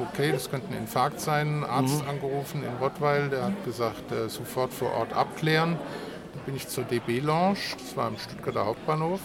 okay, 0.02 0.32
das 0.32 0.50
könnte 0.50 0.69
ein 0.72 0.78
Infarkt 0.78 1.20
sein, 1.20 1.62
ein 1.62 1.64
Arzt 1.64 2.04
angerufen 2.06 2.62
in 2.62 2.76
Rottweil, 2.81 3.28
der 3.28 3.44
hat 3.44 3.64
gesagt, 3.64 4.12
äh, 4.12 4.28
sofort 4.28 4.72
vor 4.72 4.93
Ort 4.93 5.12
abklären. 5.12 5.76
Dann 6.34 6.43
bin 6.44 6.56
ich 6.56 6.69
zur 6.69 6.84
DB-Lounge, 6.84 7.58
das 7.78 7.96
war 7.96 8.06
am 8.06 8.19
Stuttgarter 8.19 8.64
Hauptbahnhof, 8.64 9.20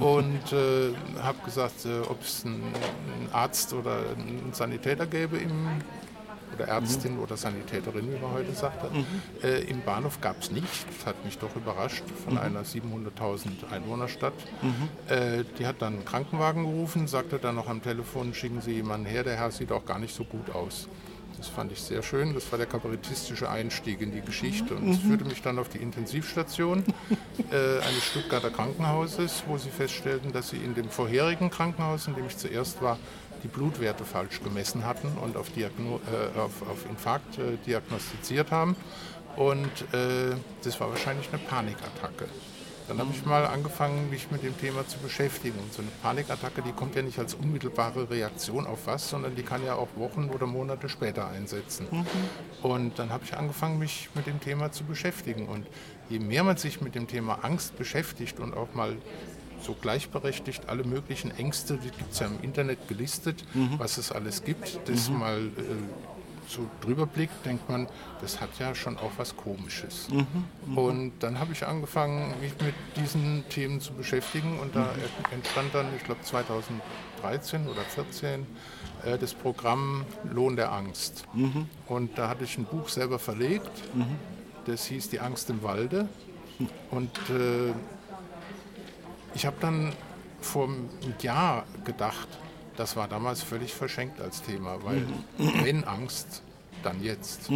und 0.00 0.52
äh, 0.52 0.94
habe 1.22 1.38
gesagt, 1.44 1.86
äh, 1.86 2.00
ob 2.08 2.20
es 2.22 2.44
einen, 2.44 2.62
einen 2.62 3.28
Arzt 3.32 3.72
oder 3.72 3.98
einen 4.16 4.52
Sanitäter 4.52 5.06
gäbe 5.06 5.38
im 5.38 5.80
oder 6.54 6.68
Ärztin 6.68 7.18
oder 7.18 7.36
Sanitäterin, 7.36 8.12
wie 8.12 8.18
man 8.18 8.32
heute 8.32 8.52
sagt. 8.52 8.84
Äh, 9.42 9.64
Im 9.64 9.82
Bahnhof 9.82 10.20
gab 10.20 10.40
es 10.40 10.50
nicht. 10.50 10.66
Das 10.96 11.06
hat 11.06 11.24
mich 11.24 11.38
doch 11.38 11.54
überrascht 11.56 12.04
von 12.24 12.38
einer 12.38 12.62
700.000 12.62 13.70
Einwohnerstadt. 13.70 14.34
Äh, 15.08 15.44
die 15.58 15.66
hat 15.66 15.82
dann 15.82 15.94
einen 15.94 16.04
Krankenwagen 16.04 16.64
gerufen, 16.64 17.06
sagte 17.06 17.38
dann 17.38 17.56
noch 17.56 17.68
am 17.68 17.82
Telefon, 17.82 18.34
schicken 18.34 18.60
Sie 18.60 18.72
jemanden 18.72 19.06
her, 19.06 19.24
der 19.24 19.36
Herr 19.36 19.50
sieht 19.50 19.72
auch 19.72 19.84
gar 19.84 19.98
nicht 19.98 20.14
so 20.14 20.24
gut 20.24 20.54
aus. 20.54 20.88
Das 21.36 21.48
fand 21.48 21.72
ich 21.72 21.80
sehr 21.80 22.02
schön. 22.02 22.32
Das 22.32 22.50
war 22.52 22.58
der 22.58 22.66
kabarettistische 22.66 23.50
Einstieg 23.50 24.00
in 24.00 24.12
die 24.12 24.20
Geschichte. 24.20 24.74
Und 24.74 24.90
es 24.90 24.98
führte 24.98 25.24
mich 25.24 25.42
dann 25.42 25.58
auf 25.58 25.68
die 25.68 25.78
Intensivstation 25.78 26.84
äh, 27.50 27.54
eines 27.54 28.04
Stuttgarter 28.04 28.50
Krankenhauses, 28.50 29.42
wo 29.46 29.58
sie 29.58 29.70
feststellten, 29.70 30.32
dass 30.32 30.50
sie 30.50 30.58
in 30.58 30.74
dem 30.74 30.88
vorherigen 30.88 31.50
Krankenhaus, 31.50 32.06
in 32.06 32.14
dem 32.14 32.26
ich 32.26 32.36
zuerst 32.36 32.80
war, 32.82 32.98
die 33.44 33.48
Blutwerte 33.48 34.04
falsch 34.04 34.42
gemessen 34.42 34.84
hatten 34.84 35.12
und 35.22 35.36
auf, 35.36 35.50
Diagno 35.50 36.00
äh, 36.10 36.38
auf, 36.38 36.62
auf 36.68 36.86
Infarkt 36.88 37.38
äh, 37.38 37.56
diagnostiziert 37.66 38.50
haben. 38.50 38.74
Und 39.36 39.66
äh, 39.92 40.34
das 40.62 40.80
war 40.80 40.90
wahrscheinlich 40.90 41.28
eine 41.32 41.38
Panikattacke. 41.38 42.26
Dann 42.86 42.98
habe 42.98 43.10
ich 43.14 43.24
mal 43.24 43.46
angefangen, 43.46 44.10
mich 44.10 44.30
mit 44.30 44.42
dem 44.42 44.58
Thema 44.58 44.86
zu 44.86 44.98
beschäftigen. 44.98 45.58
Und 45.58 45.72
so 45.72 45.80
eine 45.80 45.90
Panikattacke, 46.02 46.60
die 46.60 46.72
kommt 46.72 46.94
ja 46.94 47.02
nicht 47.02 47.18
als 47.18 47.32
unmittelbare 47.32 48.10
Reaktion 48.10 48.66
auf 48.66 48.86
was, 48.86 49.08
sondern 49.08 49.34
die 49.34 49.42
kann 49.42 49.64
ja 49.64 49.74
auch 49.74 49.88
Wochen 49.96 50.28
oder 50.28 50.46
Monate 50.46 50.90
später 50.90 51.28
einsetzen. 51.28 51.86
Und 52.62 52.98
dann 52.98 53.10
habe 53.10 53.24
ich 53.24 53.34
angefangen, 53.34 53.78
mich 53.78 54.10
mit 54.14 54.26
dem 54.26 54.38
Thema 54.38 54.70
zu 54.70 54.84
beschäftigen. 54.84 55.48
Und 55.48 55.66
je 56.10 56.18
mehr 56.18 56.44
man 56.44 56.58
sich 56.58 56.82
mit 56.82 56.94
dem 56.94 57.08
Thema 57.08 57.38
Angst 57.42 57.76
beschäftigt 57.78 58.38
und 58.38 58.54
auch 58.54 58.74
mal 58.74 58.98
so 59.64 59.74
gleichberechtigt. 59.74 60.68
Alle 60.68 60.84
möglichen 60.84 61.30
Ängste, 61.36 61.78
die 61.78 61.90
gibt 61.90 62.12
es 62.12 62.18
ja 62.20 62.26
im 62.26 62.40
Internet 62.42 62.86
gelistet, 62.88 63.44
was 63.78 63.98
es 63.98 64.12
alles 64.12 64.44
gibt, 64.44 64.78
das 64.86 65.08
mal 65.10 65.38
äh, 65.38 65.50
so 66.46 66.66
drüber 66.82 67.06
blickt, 67.06 67.46
denkt 67.46 67.68
man, 67.70 67.88
das 68.20 68.40
hat 68.40 68.50
ja 68.58 68.74
schon 68.74 68.98
auch 68.98 69.12
was 69.16 69.34
Komisches. 69.36 70.08
Und 70.76 71.12
dann 71.20 71.38
habe 71.40 71.52
ich 71.54 71.66
angefangen, 71.66 72.34
mich 72.40 72.52
mit 72.60 72.74
diesen 72.96 73.44
Themen 73.48 73.80
zu 73.80 73.94
beschäftigen. 73.94 74.58
Und 74.58 74.76
da 74.76 74.90
entstand 75.32 75.74
dann, 75.74 75.86
ich 75.96 76.04
glaube 76.04 76.20
2013 76.22 77.66
oder 77.66 77.80
2014, 77.88 78.46
äh, 79.04 79.18
das 79.18 79.32
Programm 79.32 80.04
Lohn 80.30 80.56
der 80.56 80.70
Angst. 80.72 81.24
Und 81.86 82.18
da 82.18 82.28
hatte 82.28 82.44
ich 82.44 82.58
ein 82.58 82.64
Buch 82.66 82.88
selber 82.90 83.18
verlegt, 83.18 83.70
das 84.66 84.84
hieß 84.86 85.08
Die 85.10 85.20
Angst 85.20 85.48
im 85.50 85.62
Walde. 85.62 86.08
Und 86.90 87.10
äh, 87.30 87.72
ich 89.34 89.46
habe 89.46 89.56
dann 89.60 89.92
vor 90.40 90.64
einem 90.64 90.88
Jahr 91.20 91.64
gedacht, 91.84 92.28
das 92.76 92.96
war 92.96 93.08
damals 93.08 93.42
völlig 93.42 93.72
verschenkt 93.72 94.20
als 94.20 94.42
Thema, 94.42 94.76
weil 94.82 95.06
wenn 95.62 95.84
Angst, 95.84 96.42
dann 96.82 97.02
jetzt. 97.02 97.48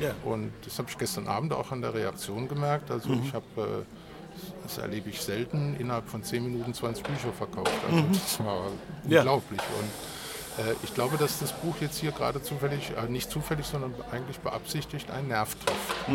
Ja. 0.00 0.10
Und 0.24 0.50
das 0.64 0.78
habe 0.78 0.88
ich 0.90 0.98
gestern 0.98 1.28
Abend 1.28 1.52
auch 1.52 1.70
an 1.70 1.80
der 1.80 1.94
Reaktion 1.94 2.48
gemerkt. 2.48 2.90
Also 2.90 3.08
ich 3.12 3.32
habe, 3.32 3.44
äh, 3.84 4.42
das 4.64 4.78
erlebe 4.78 5.10
ich 5.10 5.20
selten, 5.20 5.76
innerhalb 5.78 6.08
von 6.08 6.24
10 6.24 6.42
Minuten 6.42 6.74
20 6.74 7.04
Bücher 7.04 7.32
verkauft. 7.32 7.70
Also 7.88 8.02
das 8.12 8.40
war 8.40 8.66
Ja. 9.06 9.18
unglaublich. 9.20 9.60
Und 9.78 10.64
äh, 10.66 10.74
ich 10.82 10.92
glaube, 10.94 11.16
dass 11.18 11.38
das 11.38 11.52
Buch 11.52 11.76
jetzt 11.80 11.98
hier 11.98 12.10
gerade 12.10 12.42
zufällig, 12.42 12.92
äh, 12.96 13.08
nicht 13.08 13.30
zufällig, 13.30 13.64
sondern 13.66 13.94
eigentlich 14.10 14.38
beabsichtigt 14.40 15.08
einen 15.10 15.28
Nerv 15.28 15.54
trifft. 15.54 16.08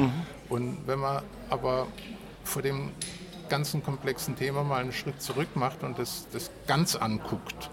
Und 0.50 0.80
wenn 0.86 1.00
man 1.00 1.24
aber 1.50 1.88
vor 2.44 2.62
dem 2.62 2.92
ganzen 3.50 3.84
komplexen 3.84 4.36
Thema 4.36 4.64
mal 4.64 4.82
einen 4.82 4.94
Schritt 4.94 5.22
zurück 5.22 5.56
macht 5.56 5.84
und 5.84 5.98
das, 6.00 6.28
das 6.32 6.52
ganz 6.68 6.96
anguckt, 6.96 7.70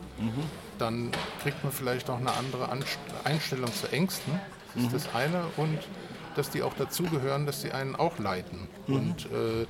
dann 0.79 1.11
kriegt 1.43 1.63
man 1.63 1.73
vielleicht 1.73 2.09
auch 2.11 2.19
eine 2.19 2.33
andere 2.33 2.69
Anst- 2.71 2.99
Einstellung 3.25 3.73
zu 3.73 3.91
Ängsten. 3.93 4.41
Das 4.75 4.85
ist 4.85 4.93
das 4.95 5.15
eine. 5.15 5.45
Und 5.57 5.79
dass 6.35 6.51
die 6.51 6.63
auch 6.63 6.75
dazugehören, 6.75 7.47
dass 7.47 7.63
die 7.63 7.73
einen 7.73 7.97
auch 7.97 8.19
leiten. 8.19 8.69
Und 8.89 9.27
äh, 9.27 9.67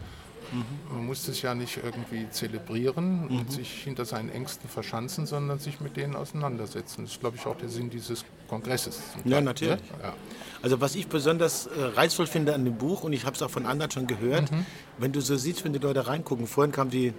man 0.92 1.06
muss 1.06 1.26
das 1.26 1.42
ja 1.42 1.54
nicht 1.54 1.78
irgendwie 1.82 2.28
zelebrieren 2.30 3.28
und 3.28 3.50
sich 3.52 3.82
hinter 3.84 4.04
seinen 4.04 4.28
Ängsten 4.30 4.68
verschanzen, 4.68 5.26
sondern 5.26 5.58
sich 5.58 5.80
mit 5.80 5.96
denen 5.96 6.16
auseinandersetzen. 6.16 7.02
Das 7.04 7.12
ist, 7.12 7.20
glaube 7.20 7.36
ich, 7.36 7.46
auch 7.46 7.56
der 7.56 7.68
Sinn 7.68 7.90
dieses 7.90 8.24
Kongresses. 8.48 9.00
Ja, 9.24 9.40
natürlich. 9.40 9.80
Ja. 10.02 10.14
Also 10.62 10.80
was 10.80 10.94
ich 10.94 11.06
besonders 11.08 11.66
äh, 11.66 11.70
reizvoll 11.94 12.26
finde 12.26 12.54
an 12.54 12.64
dem 12.64 12.76
Buch, 12.76 13.02
und 13.02 13.12
ich 13.12 13.24
habe 13.24 13.34
es 13.36 13.42
auch 13.42 13.50
von 13.50 13.66
anderen 13.66 13.90
schon 13.90 14.06
gehört, 14.06 14.50
wenn 14.98 15.12
du 15.12 15.20
so 15.20 15.36
siehst, 15.36 15.64
wenn 15.64 15.72
die 15.72 15.78
Leute 15.78 16.06
reingucken, 16.06 16.46
vorhin 16.46 16.72
kam 16.72 16.90
die 16.90 17.12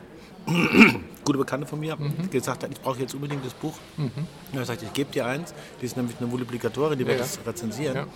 gute 1.26 1.38
Bekannte 1.38 1.68
von 1.68 1.80
mir, 1.80 1.98
die 2.00 2.30
gesagt 2.30 2.64
hat, 2.64 2.72
ich 2.72 2.80
brauche 2.80 3.00
jetzt 3.02 3.14
unbedingt 3.14 3.46
das 3.46 3.54
Buch. 3.54 3.74
Und 3.98 4.12
er 4.58 4.66
sagt, 4.66 4.82
ich 4.84 4.94
gebe 4.94 5.12
dir 5.12 5.26
eins, 5.26 5.54
die 5.82 5.86
ist 5.86 5.98
nämlich 5.98 6.18
eine 6.20 6.28
Multiplikatorin, 6.28 6.98
die 6.98 7.06
wird 7.06 7.18
Ja. 7.20 7.24
das 7.24 7.40
rezensieren. 7.46 7.96
Ja. 7.96 8.08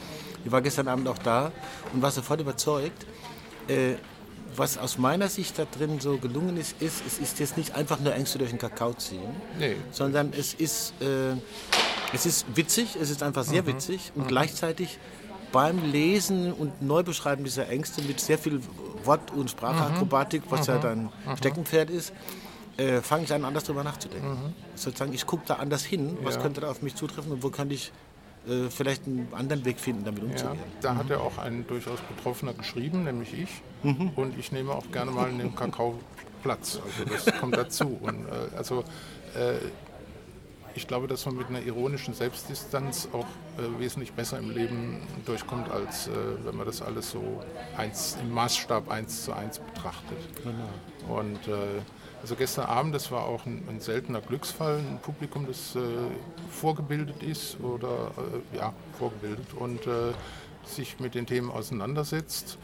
Die 0.45 0.51
war 0.51 0.61
gestern 0.61 0.87
Abend 0.87 1.07
auch 1.07 1.17
da 1.17 1.51
und 1.93 2.01
war 2.01 2.09
sofort 2.11 2.39
überzeugt, 2.39 3.05
äh, 3.67 3.95
was 4.55 4.77
aus 4.77 4.97
meiner 4.97 5.27
Sicht 5.29 5.57
da 5.59 5.65
drin 5.65 5.99
so 5.99 6.17
gelungen 6.17 6.57
ist, 6.57 6.81
ist, 6.81 7.03
es 7.07 7.19
ist 7.19 7.39
jetzt 7.39 7.57
nicht 7.57 7.75
einfach 7.75 7.99
nur 7.99 8.13
Ängste 8.13 8.37
durch 8.37 8.49
den 8.51 8.59
Kakao 8.59 8.93
ziehen, 8.93 9.29
Nee. 9.59 9.75
sondern 9.91 10.33
es 10.37 10.53
ist, 10.53 10.93
äh, 11.01 11.33
es 12.13 12.25
ist 12.25 12.45
witzig, 12.55 12.97
es 13.01 13.09
ist 13.09 13.23
einfach 13.23 13.43
sehr 13.43 13.65
witzig 13.67 14.11
und 14.15 14.27
gleichzeitig 14.27 14.97
beim 15.51 15.91
Lesen 15.91 16.53
und 16.53 16.81
Neubeschreiben 16.81 17.43
dieser 17.43 17.67
Ängste 17.69 18.01
mit 18.03 18.19
sehr 18.19 18.37
viel 18.37 18.61
Wort- 19.03 19.31
und 19.31 19.49
Sprachakrobatik, 19.49 20.43
was 20.49 20.67
ja 20.67 20.77
dann 20.77 21.09
Steckenpferd 21.37 21.89
ist, 21.89 22.13
äh, 22.77 23.01
fange 23.01 23.25
ich 23.25 23.33
an, 23.33 23.43
anders 23.43 23.65
drüber 23.65 23.83
nachzudenken. 23.83 24.53
Sozusagen, 24.75 25.13
ich 25.13 25.25
gucke 25.25 25.43
da 25.47 25.55
anders 25.55 25.83
hin, 25.83 26.17
was 26.23 26.35
Ja. 26.35 26.41
könnte 26.41 26.61
da 26.61 26.71
auf 26.71 26.81
mich 26.81 26.95
zutreffen 26.95 27.31
und 27.31 27.43
wo 27.43 27.49
könnte 27.49 27.75
ich 27.75 27.91
äh, 28.47 28.69
vielleicht 28.69 29.05
einen 29.07 29.27
anderen 29.33 29.63
Weg 29.65 29.79
finden, 29.79 30.03
damit 30.05 30.23
Ja, 30.23 30.29
umzugehen. 30.29 30.59
da 30.81 30.95
hat 30.95 31.09
er 31.09 31.21
auch 31.21 31.37
ein 31.37 31.65
durchaus 31.67 31.99
Betroffener 32.01 32.53
geschrieben, 32.53 33.03
nämlich 33.03 33.33
ich. 33.33 33.49
Und 34.15 34.37
ich 34.37 34.51
nehme 34.51 34.71
auch 34.73 34.91
gerne 34.91 35.11
mal 35.11 35.29
in 35.29 35.39
dem 35.39 35.55
Kakao 35.55 35.99
Platz. 36.43 36.79
Also 36.83 37.05
das 37.05 37.39
kommt 37.39 37.55
dazu. 37.55 37.97
Und, 38.01 38.25
äh, 38.27 38.55
also 38.57 38.79
äh, 39.35 39.55
ich 40.73 40.87
glaube, 40.87 41.07
dass 41.07 41.25
man 41.25 41.35
mit 41.35 41.47
einer 41.49 41.61
ironischen 41.61 42.13
Selbstdistanz 42.13 43.09
auch 43.11 43.25
äh, 43.57 43.79
wesentlich 43.79 44.13
besser 44.13 44.39
im 44.39 44.49
Leben 44.51 45.01
durchkommt, 45.25 45.69
als 45.69 46.07
äh, 46.07 46.11
wenn 46.43 46.55
man 46.55 46.65
das 46.65 46.81
alles 46.81 47.11
so 47.11 47.43
eins, 47.77 48.17
im 48.21 48.31
Maßstab 48.33 48.89
eins 48.89 49.23
zu 49.25 49.33
eins 49.33 49.59
betrachtet. 49.59 50.17
Und 51.09 51.47
äh, 51.47 51.81
also 52.21 52.35
gestern 52.35 52.65
Abend, 52.65 52.93
das 52.93 53.11
war 53.11 53.25
auch 53.25 53.45
ein, 53.45 53.63
ein 53.67 53.79
seltener 53.79 54.21
Glücksfall, 54.21 54.77
ein 54.77 54.99
Publikum, 55.01 55.47
das 55.47 55.75
äh, 55.75 55.79
vorgebildet 56.51 57.23
ist 57.23 57.59
oder 57.59 58.11
äh, 58.53 58.57
ja, 58.57 58.73
vorgebildet 58.97 59.53
und 59.55 59.85
äh, 59.87 60.13
sich 60.63 60.99
mit 60.99 61.15
den 61.15 61.25
Themen 61.25 61.49
auseinandersetzt 61.49 62.59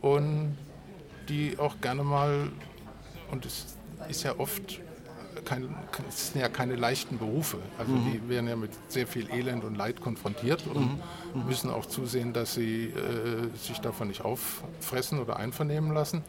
und 0.00 0.56
die 1.28 1.58
auch 1.58 1.80
gerne 1.80 2.04
mal, 2.04 2.52
und 3.32 3.44
es 3.44 3.76
ist 4.08 4.22
ja 4.22 4.38
oft 4.38 4.80
kein, 5.44 5.74
es 6.08 6.32
sind 6.32 6.40
ja 6.40 6.48
keine 6.48 6.76
leichten 6.76 7.18
Berufe. 7.18 7.58
Also 7.78 7.92
die 7.92 8.28
werden 8.28 8.48
ja 8.48 8.56
mit 8.56 8.70
sehr 8.88 9.06
viel 9.06 9.28
Elend 9.30 9.64
und 9.64 9.74
Leid 9.76 10.00
konfrontiert 10.00 10.64
und 10.72 11.00
müssen 11.46 11.70
auch 11.70 11.86
zusehen, 11.86 12.32
dass 12.32 12.54
sie 12.54 12.86
äh, 12.86 13.56
sich 13.56 13.78
davon 13.80 14.08
nicht 14.08 14.24
auffressen 14.24 15.18
oder 15.20 15.36
einvernehmen 15.36 15.92
lassen. 15.92 16.22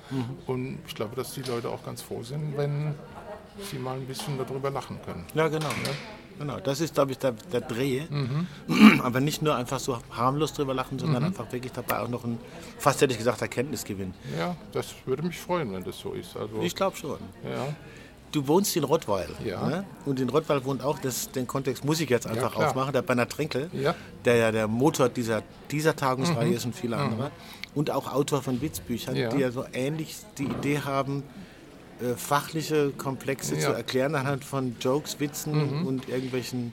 Und 0.48 0.80
ich 0.88 0.96
glaube, 0.96 1.16
dass 1.16 1.34
die 1.34 1.42
Leute 1.42 1.70
auch 1.70 1.84
ganz 1.84 2.02
froh 2.02 2.24
sind, 2.24 2.58
wenn 2.58 2.94
sie 3.70 3.78
mal 3.78 3.96
ein 3.98 4.06
bisschen 4.08 4.38
darüber 4.38 4.70
lachen 4.70 5.00
können. 5.06 5.26
Ja, 5.34 5.48
genau. 5.48 5.70
Genau, 6.40 6.60
das 6.60 6.80
ist, 6.82 6.96
glaube 6.96 7.12
ich, 7.12 7.20
der, 7.20 7.34
der 7.52 7.62
Dreh. 7.62 8.02
Aber 9.04 9.20
nicht 9.20 9.42
nur 9.44 9.56
einfach 9.56 9.80
so 9.80 10.00
harmlos 10.12 10.54
drüber 10.54 10.74
lachen, 10.74 10.98
sondern 10.98 11.24
einfach 11.24 11.52
wirklich 11.52 11.72
dabei 11.72 12.00
auch 12.00 12.08
noch 12.08 12.24
ein, 12.24 12.40
fast 12.80 13.02
hätte 13.02 13.12
ich 13.12 13.20
gesagt, 13.20 13.42
Erkenntnisgewinn. 13.44 14.14
Ja, 14.40 14.56
das 14.72 14.96
würde 15.06 15.22
mich 15.22 15.38
freuen, 15.38 15.72
wenn 15.74 15.84
das 15.84 16.00
so 16.00 16.14
ist. 16.14 16.36
Also, 16.36 16.62
Ich 16.62 16.74
glaube 16.76 16.96
schon. 16.98 17.20
ja, 17.44 17.68
Du 18.32 18.48
wohnst 18.48 18.76
in 18.78 18.84
Rottweil. 18.86 19.28
Ja. 19.44 19.68
Ne? 19.68 19.86
Und 20.06 20.20
in 20.20 20.30
Rottweil 20.30 20.64
wohnt 20.64 20.82
auch, 20.84 21.00
das, 21.00 21.32
den 21.32 21.48
Kontext 21.48 21.84
muss 21.84 22.00
ich 22.00 22.10
jetzt 22.10 22.28
einfach 22.28 22.54
klar. 22.54 22.70
aufmachen, 22.70 22.94
der 22.94 23.02
Bernhard 23.02 23.32
Trinkel, 23.32 23.70
Ja. 23.74 23.94
der 24.26 24.36
ja 24.38 24.52
der 24.52 24.68
Motor 24.68 25.10
dieser, 25.10 25.44
dieser 25.70 25.96
Tagungsreihe 25.96 26.54
ist 26.54 26.66
und 26.66 26.76
viele 26.76 26.96
andere. 26.98 27.32
Und 27.76 27.92
auch 27.92 28.12
Autor 28.14 28.42
von 28.42 28.62
Witzbüchern, 28.62 29.16
Ja. 29.16 29.30
die 29.30 29.40
ja 29.40 29.52
so 29.52 29.66
ähnlich 29.74 30.16
die 30.38 30.46
Idee 30.46 30.80
haben, 30.80 31.24
äh, 32.02 32.16
fachliche 32.16 32.92
Komplexe 32.92 33.56
Ja. 33.56 33.62
zu 33.62 33.72
erklären 33.74 34.16
anhand 34.16 34.44
von 34.46 34.76
Jokes, 34.80 35.20
Witzen 35.20 35.86
und 35.86 36.08
irgendwelchen 36.08 36.72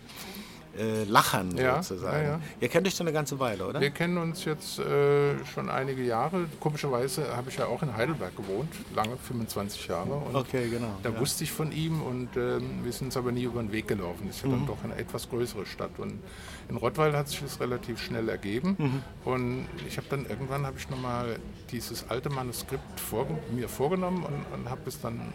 äh, 0.78 1.04
Lachern 1.04 1.56
Ja, 1.56 1.82
sozusagen. 1.82 2.16
ja, 2.22 2.28
ja. 2.32 2.40
Ihr 2.60 2.68
kennt 2.68 2.86
euch 2.86 2.94
schon 2.94 3.06
eine 3.06 3.14
ganze 3.14 3.38
Weile, 3.38 3.66
oder? 3.66 3.80
Wir 3.80 3.90
kennen 3.90 4.16
uns 4.18 4.44
jetzt 4.44 4.78
äh, 4.78 5.44
schon 5.52 5.68
einige 5.68 6.02
Jahre. 6.02 6.46
Komischerweise 6.60 7.36
habe 7.36 7.50
ich 7.50 7.56
ja 7.58 7.66
auch 7.66 7.82
in 7.82 7.96
Heidelberg 7.96 8.36
gewohnt, 8.36 8.70
lange, 8.94 9.16
25 9.16 9.88
Jahre. 9.88 10.14
Und 10.14 10.34
Okay, 10.34 10.68
genau, 10.68 10.94
Da 11.02 11.18
wusste 11.18 11.44
ich 11.44 11.52
von 11.52 11.72
ihm 11.72 12.00
und 12.02 12.28
ähm, 12.36 12.80
wir 12.84 12.92
sind 12.92 13.06
uns 13.08 13.16
aber 13.16 13.32
nie 13.32 13.42
über 13.44 13.60
den 13.60 13.72
Weg 13.72 13.88
gelaufen. 13.88 14.24
Das 14.26 14.36
ist 14.36 14.44
ja 14.44 14.50
dann 14.50 14.66
doch 14.66 14.82
eine 14.84 14.94
etwas 14.96 15.28
größere 15.28 15.66
Stadt. 15.66 15.98
Und 15.98 16.20
in 16.68 16.76
Rottweil 16.76 17.16
hat 17.16 17.28
sich 17.28 17.40
das 17.40 17.60
relativ 17.60 18.02
schnell 18.02 18.28
ergeben. 18.28 19.02
Und 19.24 19.66
ich 19.86 19.96
habe 19.96 20.06
dann 20.10 20.26
irgendwann 20.26 20.66
habe 20.66 20.78
ich 20.78 20.88
nochmal 20.90 21.38
dieses 21.70 22.10
alte 22.10 22.28
Manuskript 22.30 23.00
vorge 23.00 23.38
mir 23.54 23.68
vorgenommen 23.68 24.22
und, 24.22 24.58
und 24.58 24.70
habe 24.70 24.82
es 24.86 25.00
dann 25.00 25.32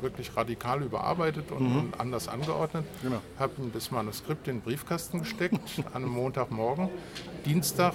wirklich 0.00 0.36
radikal 0.36 0.82
überarbeitet 0.82 1.50
und, 1.50 1.76
und 1.76 2.00
anders 2.00 2.28
angeordnet. 2.28 2.84
Genau. 3.02 3.20
Habe 3.38 3.52
das 3.72 3.90
Manuskript 3.90 4.46
in 4.48 4.56
den 4.56 4.62
Briefkasten 4.62 5.20
gesteckt 5.20 5.60
an 5.92 6.04
einem 6.04 6.12
Montagmorgen. 6.12 6.88
Dienstag 7.44 7.94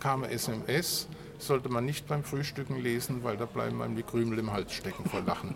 kam 0.00 0.24
eine 0.24 0.32
SMS, 0.32 1.08
sollte 1.38 1.68
man 1.68 1.84
nicht 1.84 2.06
beim 2.06 2.24
Frühstücken 2.24 2.80
lesen, 2.80 3.24
weil 3.24 3.36
da 3.36 3.44
bleiben 3.44 3.82
einem 3.82 3.96
die 3.96 4.02
Krümel 4.02 4.38
im 4.38 4.52
Hals 4.52 4.72
stecken 4.72 5.08
vor 5.08 5.20
Lachen. 5.20 5.54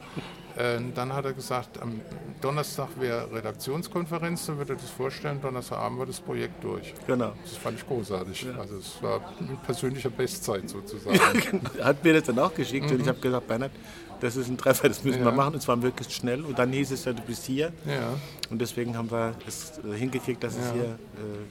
Äh, 0.56 0.78
dann 0.94 1.12
hat 1.12 1.24
er 1.24 1.32
gesagt, 1.32 1.80
am 1.82 2.00
Donnerstag 2.40 2.88
wäre 2.98 3.28
Redaktionskonferenz, 3.32 4.46
da 4.46 4.58
wird 4.58 4.70
er 4.70 4.76
das 4.76 4.90
vorstellen, 4.90 5.40
Donnerstagabend 5.40 5.98
war 5.98 6.06
das 6.06 6.20
Projekt 6.20 6.62
durch. 6.64 6.94
Genau. 7.06 7.32
Das 7.44 7.56
fand 7.56 7.78
ich 7.78 7.86
großartig. 7.86 8.46
Also 8.58 8.76
es 8.76 9.02
war 9.02 9.20
mit 9.40 9.62
persönlicher 9.64 10.10
Bestzeit 10.10 10.68
sozusagen. 10.68 11.18
Hat 11.82 12.02
mir 12.04 12.14
das 12.14 12.24
dann 12.24 12.38
auch 12.38 12.54
geschickt 12.54 12.90
und 12.90 13.00
ich 13.00 13.08
habe 13.08 13.18
gesagt, 13.18 13.46
Bernhard, 13.48 13.72
das 14.20 14.34
ist 14.36 14.48
ein 14.48 14.56
Treffer, 14.56 14.88
das 14.88 15.04
müssen 15.04 15.18
wir 15.18 15.30
Mhm. 15.30 15.36
Ja. 15.38 15.44
machen 15.44 15.54
und 15.56 15.60
zwar 15.60 15.76
möglichst 15.76 16.12
schnell. 16.14 16.42
Und 16.42 16.58
dann 16.58 16.72
hieß 16.72 16.90
es 16.90 17.04
ja, 17.04 17.12
du 17.12 17.22
bist 17.22 17.44
hier. 17.44 17.70
ja. 17.86 18.14
Und 18.48 18.60
deswegen 18.60 18.96
haben 18.96 19.10
wir 19.10 19.34
es 19.46 19.72
äh, 19.84 19.92
hingekriegt, 19.96 20.42
dass 20.42 20.54
es 20.54 20.66
Ja. 20.68 20.72
hier 20.72 20.84
äh, 20.84 20.96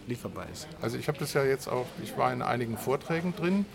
lieferbar 0.07 0.45
ist. 0.51 0.67
Also 0.81 0.97
ich 0.97 1.07
habe 1.07 1.17
das 1.19 1.33
ja 1.33 1.43
jetzt 1.43 1.67
auch, 1.67 1.85
ich 2.03 2.17
war 2.17 2.31
in 2.33 2.41
einigen 2.41 2.77
Vorträgen 2.77 3.35
drin, 3.35 3.65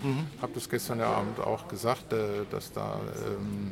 habe 0.43 0.53
das 0.55 0.69
gestern 0.69 1.01
Abend 1.03 1.39
auch 1.39 1.69
gesagt, 1.69 2.13
äh, 2.13 2.17
dass 2.51 2.73
da 2.73 2.99
ähm, 3.29 3.71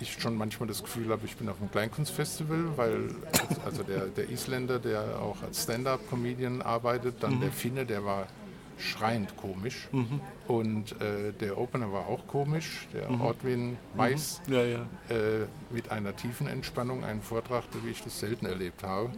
ich 0.00 0.12
schon 0.20 0.36
manchmal 0.36 0.68
das 0.68 0.82
Gefühl 0.82 1.10
habe, 1.10 1.22
ich 1.24 1.36
bin 1.36 1.48
auf 1.48 1.60
einem 1.60 1.70
Kleinkunstfestival, 1.70 2.76
weil 2.76 3.10
also 3.64 3.82
der, 3.82 4.06
der 4.06 4.28
Isländer, 4.30 4.78
der 4.78 5.18
auch 5.20 5.42
als 5.42 5.62
Stand-up-Comedian 5.64 6.62
arbeitet, 6.62 7.22
dann 7.22 7.40
der 7.40 7.52
Finne, 7.52 7.86
der 7.86 8.04
war 8.04 8.26
schreiend 8.78 9.36
komisch. 9.38 9.88
Und 10.48 10.92
äh, 11.00 11.32
der 11.40 11.56
Opener 11.58 11.92
war 11.92 12.06
auch 12.08 12.26
komisch, 12.26 12.86
der 12.92 13.08
Ortwin 13.20 13.78
Mais 13.96 14.42
Ja, 14.48 14.62
ja. 14.64 14.80
äh, 15.08 15.46
mit 15.70 15.90
einer 15.90 16.14
tiefen 16.14 16.46
Entspannung 16.46 17.02
einen 17.02 17.22
Vortrag, 17.22 17.64
wie 17.84 17.90
ich 17.90 18.02
das 18.02 18.20
selten 18.20 18.44
erlebt 18.46 18.82
habe. 18.82 19.10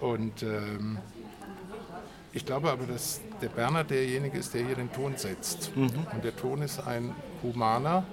Und 0.00 0.42
ähm, 0.42 0.98
ich 2.38 2.46
glaube 2.46 2.70
aber, 2.70 2.86
dass 2.86 3.20
der 3.42 3.48
Berner 3.48 3.82
derjenige 3.82 4.38
ist, 4.38 4.54
der 4.54 4.64
hier 4.64 4.76
den 4.76 4.92
Ton 4.92 5.16
setzt. 5.16 5.72
Und 5.74 6.22
der 6.22 6.36
Ton 6.36 6.62
ist 6.62 6.78
ein 6.86 7.12
humaner, 7.42 8.04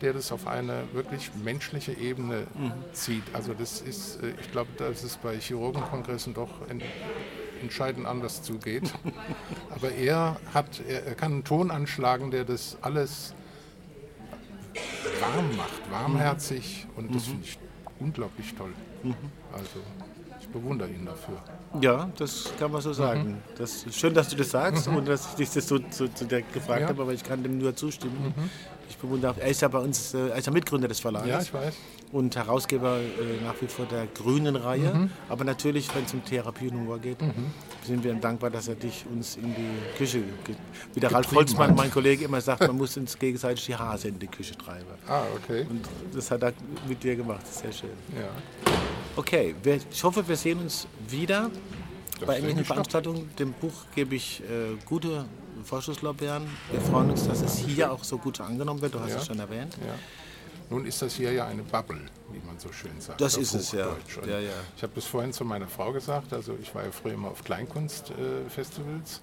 der 0.00 0.14
das 0.14 0.32
auf 0.32 0.46
eine 0.46 0.84
wirklich 0.94 1.30
menschliche 1.44 1.92
Ebene 1.92 2.46
zieht. 2.94 3.24
Also 3.34 3.52
das 3.52 3.82
ist, 3.82 4.22
äh, 4.22 4.32
ich 4.40 4.50
glaube, 4.52 4.70
dass 4.78 5.04
es 5.04 5.18
bei 5.18 5.38
Chirurgenkongressen 5.38 6.32
doch 6.32 6.66
en 6.68 6.80
entscheidend 7.60 8.06
anders 8.06 8.42
zugeht. 8.42 8.90
aber 9.70 9.90
er 9.92 10.40
hat, 10.54 10.80
er, 10.88 11.04
er 11.04 11.14
kann 11.14 11.32
einen 11.32 11.44
Ton 11.44 11.70
anschlagen, 11.70 12.30
der 12.30 12.44
das 12.44 12.78
alles 12.80 13.34
warm 15.20 15.56
macht, 15.56 15.90
warmherzig 15.90 16.86
und 16.96 17.14
das 17.14 17.26
finde 17.26 17.44
ich 17.44 17.58
unglaublich 18.00 18.54
toll. 18.54 18.72
Also 19.52 19.80
ich 20.40 20.48
bewundere 20.48 20.88
ihn 20.88 21.04
dafür. 21.04 21.42
Ja, 21.80 22.08
das 22.16 22.50
kann 22.58 22.72
man 22.72 22.80
so 22.80 22.92
sagen. 22.92 23.38
Das 23.56 23.82
ist 23.84 23.94
schön, 23.98 24.14
dass 24.14 24.28
du 24.28 24.36
das 24.36 24.50
sagst 24.50 24.88
und 24.88 25.06
dass 25.06 25.28
ich 25.30 25.34
dich 25.34 25.50
das 25.50 25.68
so, 25.68 25.78
so, 25.90 26.06
so 26.14 26.24
direkt 26.24 26.52
gefragt 26.54 26.80
Ja. 26.82 26.88
habe, 26.88 27.02
aber 27.02 27.12
ich 27.12 27.22
kann 27.22 27.42
dem 27.42 27.58
nur 27.58 27.74
zustimmen. 27.76 28.32
Ich 28.88 28.96
bewundere, 28.96 29.34
er 29.38 29.48
ist 29.48 29.60
ja 29.60 29.68
bei 29.68 29.78
uns, 29.78 30.14
äh, 30.14 30.28
er 30.30 30.36
ist 30.36 30.46
ja 30.46 30.52
Mitgründer 30.52 30.88
des 30.88 30.98
Verlages 30.98 31.28
Ja, 31.28 31.40
ich 31.42 31.52
weiß. 31.52 31.74
und 32.12 32.34
Herausgeber 32.34 32.96
äh, 33.00 33.44
nach 33.44 33.54
wie 33.60 33.66
vor 33.66 33.84
der 33.84 34.06
grünen 34.06 34.56
Reihe. 34.56 35.10
Aber 35.28 35.44
natürlich, 35.44 35.94
wenn 35.94 36.04
es 36.04 36.14
um 36.14 36.24
Therapie 36.24 36.68
und 36.68 36.74
Humor 36.78 36.98
geht, 36.98 37.18
sind 37.84 38.02
wir 38.02 38.12
ihm 38.12 38.20
dankbar, 38.20 38.48
dass 38.48 38.66
er 38.68 38.76
dich 38.76 39.04
uns 39.12 39.36
in 39.36 39.54
die 39.54 39.98
Küche, 39.98 40.22
wie 40.94 41.00
der 41.00 41.12
Ralf 41.12 41.30
Holzmann, 41.32 41.70
hat. 41.70 41.76
mein 41.76 41.90
Kollege, 41.90 42.24
immer 42.24 42.40
sagt, 42.40 42.62
man 42.66 42.76
muss 42.78 42.96
uns 42.96 43.18
gegenseitig 43.18 43.66
die 43.66 43.76
Hase 43.76 44.08
in 44.08 44.18
die 44.18 44.26
Küche 44.26 44.56
treiben. 44.56 44.86
Ah, 45.06 45.22
okay. 45.36 45.66
Und 45.68 45.82
das 46.14 46.30
hat 46.30 46.42
er 46.42 46.54
mit 46.88 47.02
dir 47.02 47.14
gemacht, 47.14 47.42
das 47.42 47.58
sehr 47.58 47.72
schön. 47.72 47.90
Ja. 48.16 48.28
Okay, 49.18 49.56
wir, 49.64 49.80
ich 49.90 50.04
hoffe, 50.04 50.26
wir 50.28 50.36
sehen 50.36 50.60
uns 50.60 50.86
wieder. 51.08 51.50
Das 52.20 52.26
bei 52.28 52.34
irgendwelchen. 52.36 52.64
Veranstaltungen. 52.64 53.28
Dem 53.36 53.52
Buch 53.52 53.72
gebe 53.92 54.14
ich 54.14 54.40
äh, 54.42 54.76
gute 54.84 55.24
Vorschusslorbeeren. 55.64 56.46
Wir 56.70 56.80
freuen 56.80 57.10
uns, 57.10 57.26
dass 57.26 57.42
es 57.42 57.58
hier 57.58 57.90
auch 57.90 58.04
so 58.04 58.16
gut 58.18 58.40
angenommen 58.40 58.80
wird. 58.80 58.94
Du 58.94 59.00
hast 59.00 59.10
Ja. 59.10 59.16
es 59.16 59.26
schon 59.26 59.40
erwähnt. 59.40 59.76
Ja. 59.84 59.94
Nun 60.70 60.86
ist 60.86 61.02
das 61.02 61.14
hier 61.16 61.32
ja 61.32 61.46
eine 61.48 61.64
Bubble, 61.64 62.00
wie 62.30 62.38
man 62.46 62.60
so 62.60 62.70
schön 62.70 63.00
sagt. 63.00 63.20
Das 63.20 63.36
ist 63.36 63.54
es, 63.54 63.72
ja. 63.72 63.88
Ja, 64.24 64.38
ja. 64.38 64.50
Ich 64.76 64.84
habe 64.84 64.92
das 64.94 65.04
vorhin 65.04 65.32
zu 65.32 65.44
meiner 65.44 65.66
Frau 65.66 65.92
gesagt. 65.92 66.32
Also 66.32 66.56
ich 66.62 66.72
war 66.72 66.84
ja 66.84 66.92
früher 66.92 67.14
immer 67.14 67.28
auf 67.32 67.42
Kleinkunstfestivals. 67.42 69.20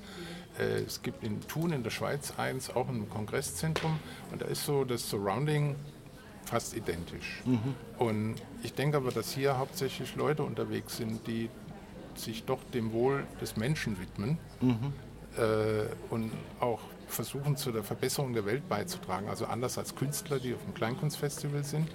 Äh, 0.60 0.64
es 0.86 1.02
gibt 1.04 1.24
in 1.24 1.40
Thun 1.48 1.72
in 1.72 1.84
der 1.84 1.92
Schweiz 1.92 2.34
eins, 2.36 2.70
auch 2.70 2.90
im 2.90 3.10
Kongresszentrum. 3.10 3.98
Und 4.32 4.42
da 4.42 4.46
ist 4.48 4.66
so 4.66 4.84
das 4.84 5.10
Surrounding 5.10 5.78
fast 6.46 6.75
identisch. 6.75 7.42
Mhm. 7.46 7.75
Und 7.98 8.36
ich 8.64 8.74
denke 8.74 8.98
aber, 8.98 9.12
dass 9.12 9.32
hier 9.32 9.58
hauptsächlich 9.58 10.16
Leute 10.16 10.44
unterwegs 10.44 10.98
sind, 10.98 11.25
die 11.28 11.50
sich 12.16 12.46
doch 12.46 12.64
dem 12.74 12.94
Wohl 12.94 13.25
des 13.42 13.58
Menschen 13.58 14.00
widmen 14.00 14.38
äh, 15.38 15.88
und 16.10 16.32
auch 16.60 16.80
versuchen, 17.08 17.56
zu 17.58 17.72
der 17.72 17.84
Verbesserung 17.84 18.34
der 18.34 18.46
Welt 18.46 18.68
beizutragen. 18.70 19.28
Also 19.30 19.46
anders 19.46 19.78
als 19.78 19.96
Künstler, 19.96 20.40
die 20.40 20.54
auf 20.54 20.64
dem 20.64 20.74
Kleinkunstfestival 20.74 21.64
sind. 21.64 21.90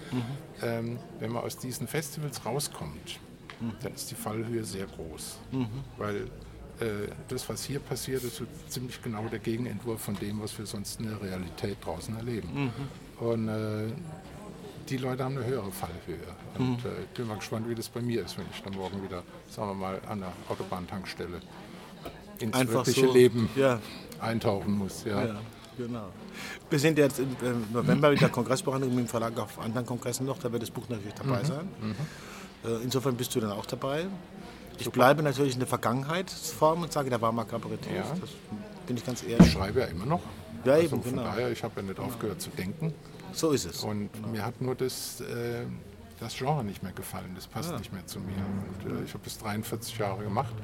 Ähm, 0.63 0.99
wenn 1.19 1.33
man 1.33 1.43
aus 1.43 1.57
diesen 1.57 1.89
Festivals 1.89 2.45
rauskommt, 2.45 3.19
dann 3.83 3.95
ist 3.95 4.11
die 4.11 4.15
Fallhöhe 4.15 4.65
sehr 4.65 4.87
groß. 4.87 5.39
Weil 5.99 6.17
äh, 6.81 7.09
das, 7.29 7.49
was 7.49 7.65
hier 7.65 7.81
passiert, 7.81 8.23
ist 8.25 8.43
ziemlich 8.69 9.03
genau 9.03 9.27
der 9.29 9.39
Gegenentwurf 9.39 10.01
von 10.01 10.15
dem, 10.17 10.41
was 10.41 10.57
wir 10.59 10.67
sonst 10.67 11.01
in 11.01 11.09
der 11.09 11.21
Realität 11.21 11.79
draußen 11.85 12.17
erleben. 12.17 12.73
Und 13.19 13.49
äh, 13.49 13.89
die 14.89 14.97
Leute 14.97 15.25
haben 15.25 15.37
eine 15.37 15.47
höhere 15.47 15.71
Fallhöhe. 15.71 16.19
Und 16.59 16.85
äh, 16.85 17.03
ich 17.03 17.09
bin 17.17 17.27
mal 17.27 17.37
gespannt, 17.37 17.69
wie 17.69 17.75
das 17.75 17.89
bei 17.89 18.01
mir 18.01 18.25
ist, 18.25 18.37
wenn 18.39 18.47
ich 18.53 18.63
dann 18.63 18.75
morgen 18.75 19.03
wieder, 19.03 19.23
sagen 19.49 19.69
wir 19.71 19.75
mal, 19.75 20.01
an 20.09 20.21
der 20.21 20.33
Autobahntankstelle 20.49 21.41
ins 22.39 22.55
Einfach 22.57 22.75
wirkliche 22.87 23.07
so. 23.07 23.13
Leben 23.13 23.49
Ja, 23.57 23.79
eintauchen 24.21 24.79
muss. 24.79 25.05
Ja. 25.05 25.25
ja, 25.25 25.35
genau. 25.77 26.07
Wir 26.71 26.79
sind 26.79 26.99
jetzt 26.99 27.19
im 27.19 27.37
November 27.73 28.11
mit 28.11 28.21
der 28.21 28.31
Kongressbehandlung 28.31 28.95
mit 28.95 29.07
dem 29.07 29.09
Verlag 29.09 29.39
auf 29.39 29.59
anderen 29.59 29.87
Kongressen 29.87 30.27
noch. 30.27 30.39
Da 30.39 30.51
wird 30.51 30.63
das 30.63 30.71
Buch 30.71 30.89
natürlich 30.89 31.15
dabei 31.15 31.45
sein. 31.45 31.69
Äh, 32.65 32.83
insofern 32.83 33.15
bist 33.17 33.35
du 33.35 33.41
dann 33.41 33.53
auch 33.53 33.67
dabei. 33.67 34.07
Ich 34.79 34.91
bleibe 34.91 35.23
natürlich 35.23 35.53
in 35.55 35.61
der 35.61 35.69
Vergangenheitsform 35.69 36.83
und 36.83 36.93
sage, 36.93 37.11
da 37.11 37.21
war 37.21 37.33
mal 37.33 37.45
Kabarettist. 37.45 37.95
Ja. 37.95 38.05
Das 38.21 38.31
bin 38.87 38.97
ich 38.97 39.05
ganz 39.05 39.23
Ich 39.23 39.29
ehrlich. 39.31 39.53
schreibe 39.53 39.81
ja 39.81 39.87
immer 39.87 40.07
noch. 40.07 40.23
Ja, 40.65 40.73
also 40.75 40.85
eben, 40.87 41.03
von 41.03 41.11
genau. 41.13 41.25
daher, 41.25 41.51
ich 41.51 41.63
habe 41.63 41.81
ja 41.81 41.87
nicht 41.87 41.99
aufgehört 42.01 42.41
zu 42.41 42.51
denken. 42.51 42.95
So 43.33 43.51
ist 43.53 43.65
es. 43.67 43.83
Und 43.85 44.11
mir 44.33 44.45
hat 44.45 44.61
nur 44.61 44.75
das, 44.75 45.21
äh, 45.21 45.65
das 46.19 46.37
Genre 46.37 46.63
nicht 46.65 46.83
mehr 46.83 46.93
gefallen. 46.93 47.33
Das 47.35 47.47
passt 47.47 47.77
nicht 47.79 47.93
mehr 47.93 48.07
zu 48.07 48.21
mir. 48.21 48.35
Und, 48.85 49.01
äh, 49.01 49.05
ich 49.05 49.13
habe 49.15 49.25
das 49.25 49.39
43 49.39 49.99
Jahre 49.99 50.23
gemacht. 50.23 50.55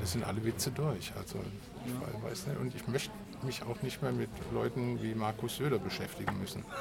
Das 0.00 0.12
sind 0.12 0.24
alle 0.24 0.44
Witze 0.44 0.70
durch. 0.70 1.12
Also 1.16 1.38
ich 1.86 1.92
we- 1.92 2.28
weiß 2.30 2.46
nicht. 2.48 2.58
Und 2.60 2.74
ich 2.74 2.86
möchte 2.88 3.10
mich 3.42 3.62
auch 3.62 3.80
nicht 3.82 4.02
mehr 4.02 4.12
mit 4.12 4.28
Leuten 4.52 5.00
wie 5.02 5.14
Markus 5.14 5.56
Söder 5.56 5.78
beschäftigen 5.78 6.38
müssen. 6.40 6.64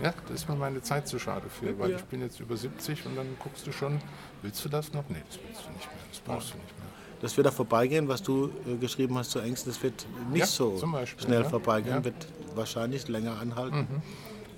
Ja, 0.00 0.14
da 0.28 0.34
ist 0.34 0.48
mir 0.48 0.54
meine 0.54 0.80
Zeit 0.82 1.08
zu 1.08 1.18
schade 1.18 1.48
für, 1.50 1.76
weil 1.80 1.90
ich 1.96 2.04
bin 2.04 2.20
jetzt 2.20 2.38
über 2.38 2.56
70 2.56 3.04
und 3.06 3.16
dann 3.16 3.26
guckst 3.42 3.66
du 3.66 3.72
schon, 3.72 4.00
willst 4.40 4.64
du 4.64 4.68
das 4.68 4.92
noch? 4.92 5.02
Nee, 5.08 5.16
das 5.26 5.38
willst 5.44 5.66
du 5.66 5.72
nicht 5.72 5.86
mehr. 5.86 5.98
Das 6.10 6.20
brauchst 6.20 6.52
du 6.54 6.58
nicht 6.58 6.78
mehr. 6.78 6.86
Das 7.20 7.36
wird 7.36 7.48
auch 7.48 7.52
vorbeigehen, 7.52 8.06
was 8.06 8.22
du 8.22 8.50
äh, 8.68 8.76
geschrieben 8.76 9.18
hast 9.18 9.32
zu 9.32 9.40
Ängsten. 9.40 9.72
Das 9.72 9.82
wird 9.82 10.06
nicht 10.30 10.38
Ja, 10.40 10.46
so 10.46 10.78
Beispiel, 10.92 11.24
schnell 11.26 11.42
ja. 11.42 11.48
vorbeigehen, 11.48 11.96
Ja. 11.96 12.04
Wird 12.04 12.24
wahrscheinlich 12.60 13.08
länger 13.08 13.38
anhalten 13.40 13.86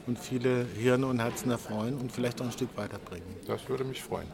und 0.07 0.19
viele 0.19 0.67
Hirne 0.77 1.07
und 1.07 1.21
Herzen 1.21 1.51
erfreuen 1.51 1.95
und 1.97 2.13
vielleicht 2.13 2.41
auch 2.41 2.47
ein 2.47 2.53
Stück 2.53 2.77
weiterbringen. 2.77 3.25
Das 3.47 3.67
würde 3.69 3.85
mich 3.85 4.03
freuen. 4.03 4.27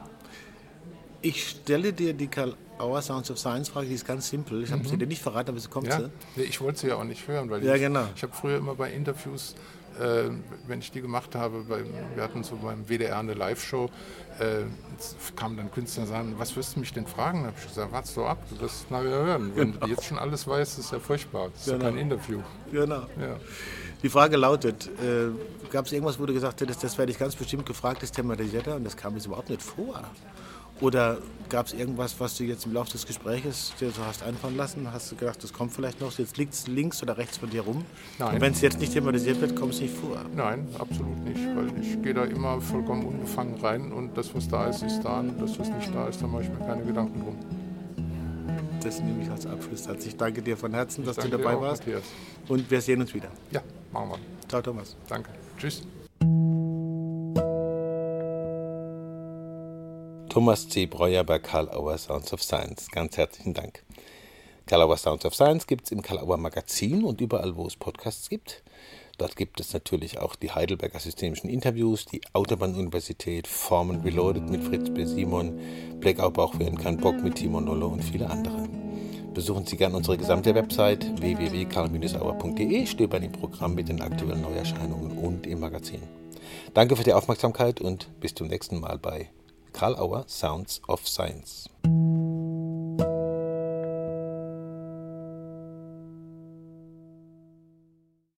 Ich 1.21 1.49
stelle 1.51 1.93
dir 1.93 2.15
die 2.15 2.29
Karl 2.29 2.55
Auer 2.79 3.03
Sounds 3.03 3.29
of 3.31 3.39
Science 3.39 3.69
Frage, 3.69 3.89
die 3.89 3.95
ist 3.95 4.07
ganz 4.07 4.29
simpel. 4.29 4.63
Ich 4.63 4.71
habe 4.71 4.87
sie 4.87 4.97
dir 4.97 5.07
nicht 5.07 5.21
verraten, 5.21 5.51
aber 5.51 5.59
sie 5.59 5.69
kommt 5.69 5.87
Mhm. 5.87 5.91
Ja, 5.93 5.99
sie. 6.01 6.11
nee, 6.37 6.43
ich 6.45 6.61
wollte 6.61 6.79
sie 6.79 6.87
ja 6.89 6.95
auch 6.97 7.03
nicht 7.05 7.27
hören, 7.27 7.51
weil 7.51 7.65
Ja, 7.65 7.75
ich, 7.75 7.81
genau. 7.81 8.07
ich 8.15 8.23
habe 8.23 8.33
früher 8.33 8.57
immer 8.59 8.75
bei 8.77 8.93
Interviews, 8.93 9.55
äh, 10.01 10.31
wenn 10.67 10.81
ich 10.81 10.91
die 10.91 11.01
gemacht 11.01 11.35
habe, 11.35 11.65
bei, 11.69 11.83
wir 12.15 12.23
hatten 12.23 12.43
so 12.45 12.57
beim 12.57 12.87
WDR 12.89 13.19
eine 13.19 13.35
Live-Show, 13.35 13.91
äh, 14.39 14.63
kamen 15.37 15.57
dann 15.57 15.71
Künstler 15.73 16.03
und 16.05 16.09
sagen, 16.09 16.35
was 16.39 16.55
wirst 16.57 16.77
du 16.77 16.81
mich 16.81 16.93
denn 16.93 17.07
fragen? 17.07 17.41
Da 17.43 17.47
habe 17.49 17.57
ich 17.61 17.67
gesagt, 17.69 17.93
warte 17.93 18.09
so 18.09 18.25
ab, 18.25 18.39
du 18.51 18.61
wirst 18.61 18.85
es 18.85 18.91
nachher 18.91 19.05
hören. 19.11 19.53
Wenn 19.55 19.79
du 19.79 19.87
jetzt 19.87 20.05
schon 20.05 20.19
alles 20.19 20.47
weißt, 20.47 20.79
ist 20.79 20.93
ja 20.93 20.99
furchtbar. 21.01 21.49
Das 21.51 21.61
ist 21.63 21.67
ja 21.69 21.73
Genau. 21.79 21.85
kein 21.91 21.99
Interview. 21.99 22.41
Genau. 22.71 23.03
Ja. 23.21 23.37
Die 24.03 24.09
Frage 24.09 24.37
lautet, 24.37 24.87
äh, 25.03 25.31
gab 25.71 25.87
es 25.87 25.93
irgendwas, 25.93 26.19
wo 26.21 26.27
du 26.27 26.33
gesagt 26.33 26.61
hättest, 26.61 26.85
das 26.85 26.97
werde 26.99 27.11
ich 27.11 27.19
ganz 27.19 27.35
bestimmt 27.35 27.67
gefragt, 27.67 28.03
das 28.03 28.13
thematisiert 28.13 28.67
er 28.69 28.77
und 28.77 28.85
das 28.85 28.97
kam 28.97 29.15
jetzt 29.15 29.27
überhaupt 29.27 29.51
nicht 29.51 29.63
vor? 29.63 30.03
Oder 30.81 31.19
gab 31.49 31.67
es 31.67 31.73
irgendwas, 31.73 32.15
was 32.21 32.37
du 32.37 32.45
jetzt 32.45 32.67
im 32.67 32.73
Laufe 32.73 32.93
des 32.93 33.07
Gespräches 33.07 33.73
dir 33.81 33.91
so 33.91 34.05
hast 34.05 34.23
einfallen 34.23 34.57
lassen? 34.57 34.93
Hast 34.93 35.11
du 35.11 35.17
gedacht, 35.17 35.43
das 35.43 35.53
kommt 35.53 35.73
vielleicht 35.73 36.01
noch, 36.01 36.17
jetzt 36.19 36.37
liegt 36.37 36.55
es 36.55 36.67
links 36.69 37.03
oder 37.03 37.17
rechts 37.17 37.39
von 37.39 37.51
dir 37.51 37.63
rum? 37.63 37.85
Nein. 38.19 38.35
Und 38.35 38.41
wenn 38.41 38.53
es 38.53 38.61
jetzt 38.61 38.79
nicht 38.79 38.93
thematisiert 38.93 39.41
wird, 39.41 39.57
kommt 39.57 39.75
es 39.75 39.81
nicht 39.81 39.95
vor. 39.95 40.25
Nein, 40.35 40.69
absolut 40.79 41.19
nicht, 41.25 41.41
weil 41.57 41.73
ich 41.83 42.01
gehe 42.03 42.15
da 42.15 42.25
immer 42.25 42.61
vollkommen 42.61 43.07
unbefangen 43.07 43.61
rein 43.61 43.93
und 43.93 44.17
das, 44.17 44.35
was 44.35 44.49
da 44.49 44.69
ist, 44.69 44.83
ist 44.83 45.01
da 45.03 45.21
und 45.21 45.41
das, 45.41 45.59
was 45.59 45.69
nicht 45.69 45.93
da 45.95 46.07
ist, 46.07 46.23
da 46.23 46.27
mache 46.27 46.45
ich 46.45 46.49
mir 46.51 46.59
keine 46.59 46.85
Gedanken 46.85 47.21
drum. 47.21 47.37
Das 48.83 49.01
nehme 49.01 49.23
ich 49.23 49.31
als 49.31 49.45
Abschlusssatz. 49.47 50.07
Ich 50.07 50.17
danke 50.17 50.41
dir 50.41 50.57
von 50.57 50.73
Herzen, 50.73 51.05
dass 51.05 51.17
du 51.17 51.29
dabei 51.29 51.57
auch, 51.57 51.63
warst. 51.63 51.85
Matthias. 51.85 52.05
Und 52.47 52.71
wir 52.71 52.81
sehen 52.81 53.01
uns 53.01 53.13
wieder. 53.13 53.29
Ja, 53.51 53.63
machen 53.93 54.11
wir. 54.11 54.19
Ciao, 54.49 54.63
Thomas. 54.63 54.97
Danke. 55.09 55.31
Tschüss. 55.59 55.83
Thomas 60.29 60.69
C. 60.69 60.85
Breuer 60.85 61.25
bei 61.25 61.39
Karl 61.39 61.71
Auer 61.71 61.97
Sounds 61.97 62.35
of 62.35 62.43
Science. 62.43 62.89
Ganz 62.91 63.17
herzlichen 63.17 63.55
Dank. 63.55 63.83
Karl 64.67 64.83
Auer 64.83 64.99
Sounds 64.99 65.25
of 65.25 65.35
Science 65.35 65.67
gibt 65.67 65.87
es 65.87 65.93
im 65.93 66.03
Karl 66.03 66.19
Auer 66.19 66.37
Magazin 66.37 67.03
und 67.03 67.23
überall, 67.23 67.57
wo 67.57 67.67
es 67.67 67.77
Podcasts 67.77 68.29
gibt. 68.29 68.63
Dort 69.17 69.37
gibt 69.37 69.59
es 69.59 69.73
natürlich 69.73 70.19
auch 70.19 70.37
die 70.37 70.51
Heidelberger 70.51 71.01
Systemischen 71.01 71.49
Interviews, 71.49 72.05
die 72.05 72.21
Autobahn-Universität, 72.35 73.47
Formen 73.47 74.03
Reloaded 74.03 74.51
mit 74.51 74.63
Fritz 74.63 74.91
B. 74.91 75.07
Simon, 75.07 75.59
Blackout 75.99 76.35
Bauchwehen 76.35 76.77
kein 76.77 76.99
Bock 76.99 77.21
mit 77.23 77.37
Timon 77.37 77.65
Nollo 77.65 77.89
und 77.89 78.05
viele 78.05 78.29
andere. 78.29 78.69
Besuchen 79.33 79.67
Sie 79.67 79.79
gerne 79.79 79.97
unsere 79.97 80.19
gesamte 80.19 80.55
Website 80.55 81.21
www.karl-auer.de, 81.21 82.87
stöbern 82.87 83.23
im 83.23 83.33
Programm 83.33 83.75
mit 83.75 83.89
den 83.89 84.03
aktuellen 84.03 84.43
Neuerscheinungen 84.43 85.17
und 85.17 85.47
im 85.47 85.61
Magazin. 85.61 86.03
Danke 86.75 86.97
für 86.97 87.05
die 87.05 87.15
Aufmerksamkeit 87.15 87.81
und 87.81 88.09
bis 88.21 88.35
zum 88.35 88.49
nächsten 88.49 88.79
Mal 88.79 88.99
bei 88.99 89.31
Auer 89.81 90.25
Sounds 90.27 90.81
of 90.89 91.07
Science. 91.07 91.69